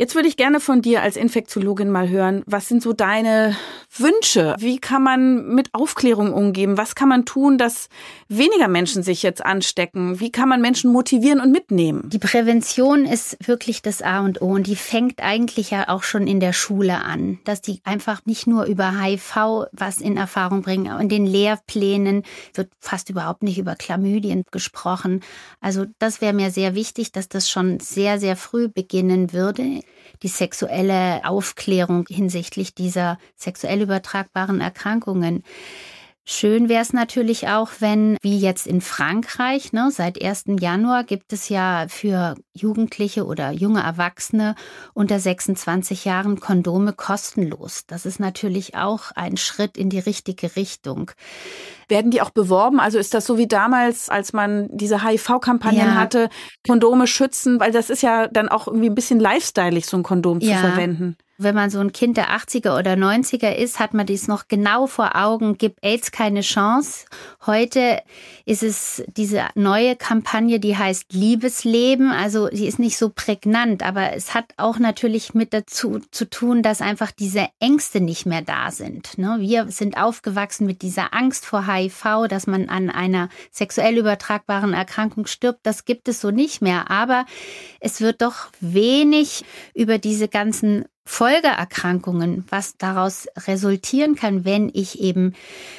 [0.00, 3.54] Jetzt würde ich gerne von dir als Infektiologin mal hören, was sind so deine
[3.94, 4.56] Wünsche?
[4.58, 6.78] Wie kann man mit Aufklärung umgehen?
[6.78, 7.90] Was kann man tun, dass
[8.26, 10.18] weniger Menschen sich jetzt anstecken?
[10.18, 12.08] Wie kann man Menschen motivieren und mitnehmen?
[12.08, 16.26] Die Prävention ist wirklich das A und O und die fängt eigentlich ja auch schon
[16.26, 20.98] in der Schule an, dass die einfach nicht nur über HIV was in Erfahrung bringen.
[20.98, 22.22] In den Lehrplänen
[22.54, 25.20] wird fast überhaupt nicht über Chlamydien gesprochen.
[25.60, 29.82] Also das wäre mir sehr wichtig, dass das schon sehr, sehr früh beginnen würde
[30.22, 35.42] die sexuelle Aufklärung hinsichtlich dieser sexuell übertragbaren Erkrankungen.
[36.32, 40.44] Schön wäre es natürlich auch, wenn, wie jetzt in Frankreich, ne, seit 1.
[40.60, 44.54] Januar gibt es ja für Jugendliche oder junge Erwachsene
[44.94, 47.84] unter 26 Jahren Kondome kostenlos.
[47.88, 51.10] Das ist natürlich auch ein Schritt in die richtige Richtung.
[51.88, 52.78] Werden die auch beworben?
[52.78, 55.94] Also ist das so wie damals, als man diese HIV-Kampagnen ja.
[55.96, 56.30] hatte,
[56.64, 57.58] Kondome schützen?
[57.58, 60.54] Weil das ist ja dann auch irgendwie ein bisschen lifestyleig, so ein Kondom ja.
[60.54, 64.28] zu verwenden wenn man so ein Kind der 80er oder 90er ist, hat man dies
[64.28, 67.06] noch genau vor Augen, gibt AIDS keine Chance.
[67.46, 68.02] Heute
[68.44, 72.10] ist es diese neue Kampagne, die heißt Liebesleben.
[72.12, 76.62] Also die ist nicht so prägnant, aber es hat auch natürlich mit dazu zu tun,
[76.62, 79.16] dass einfach diese Ängste nicht mehr da sind.
[79.16, 79.36] Ne?
[79.40, 85.26] Wir sind aufgewachsen mit dieser Angst vor HIV, dass man an einer sexuell übertragbaren Erkrankung
[85.26, 85.60] stirbt.
[85.62, 86.90] Das gibt es so nicht mehr.
[86.90, 87.24] Aber
[87.80, 95.34] es wird doch wenig über diese ganzen Folgeerkrankungen, was daraus resultieren kann, wenn ich eben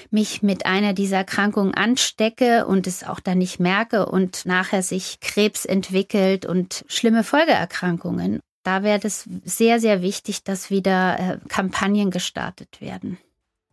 [0.09, 5.19] mich mit einer dieser Erkrankungen anstecke und es auch dann nicht merke und nachher sich
[5.19, 8.39] Krebs entwickelt und schlimme Folgeerkrankungen.
[8.63, 13.17] Da wäre es sehr, sehr wichtig, dass wieder äh, Kampagnen gestartet werden.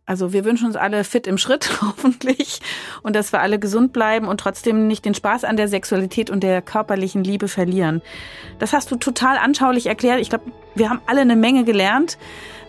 [0.09, 2.61] Also wir wünschen uns alle fit im Schritt, hoffentlich,
[3.03, 6.41] und dass wir alle gesund bleiben und trotzdem nicht den Spaß an der Sexualität und
[6.41, 8.01] der körperlichen Liebe verlieren.
[8.57, 10.19] Das hast du total anschaulich erklärt.
[10.19, 12.17] Ich glaube, wir haben alle eine Menge gelernt.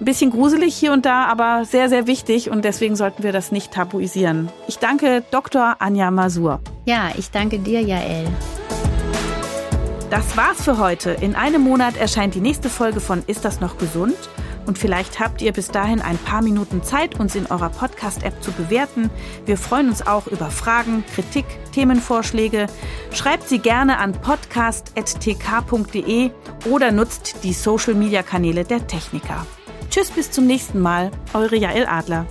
[0.00, 3.52] Ein bisschen gruselig hier und da, aber sehr, sehr wichtig und deswegen sollten wir das
[3.52, 4.50] nicht tabuisieren.
[4.68, 5.76] Ich danke Dr.
[5.78, 6.60] Anja Masur.
[6.84, 8.26] Ja, ich danke dir, Jael.
[10.10, 11.12] Das war's für heute.
[11.12, 14.16] In einem Monat erscheint die nächste Folge von Ist das noch gesund?
[14.66, 18.52] Und vielleicht habt ihr bis dahin ein paar Minuten Zeit, uns in eurer Podcast-App zu
[18.52, 19.10] bewerten.
[19.46, 22.66] Wir freuen uns auch über Fragen, Kritik, Themenvorschläge.
[23.12, 26.30] Schreibt sie gerne an podcast.tk.de
[26.70, 29.46] oder nutzt die Social-Media-Kanäle der Techniker.
[29.90, 31.10] Tschüss, bis zum nächsten Mal.
[31.34, 32.26] Eure Jael Adler.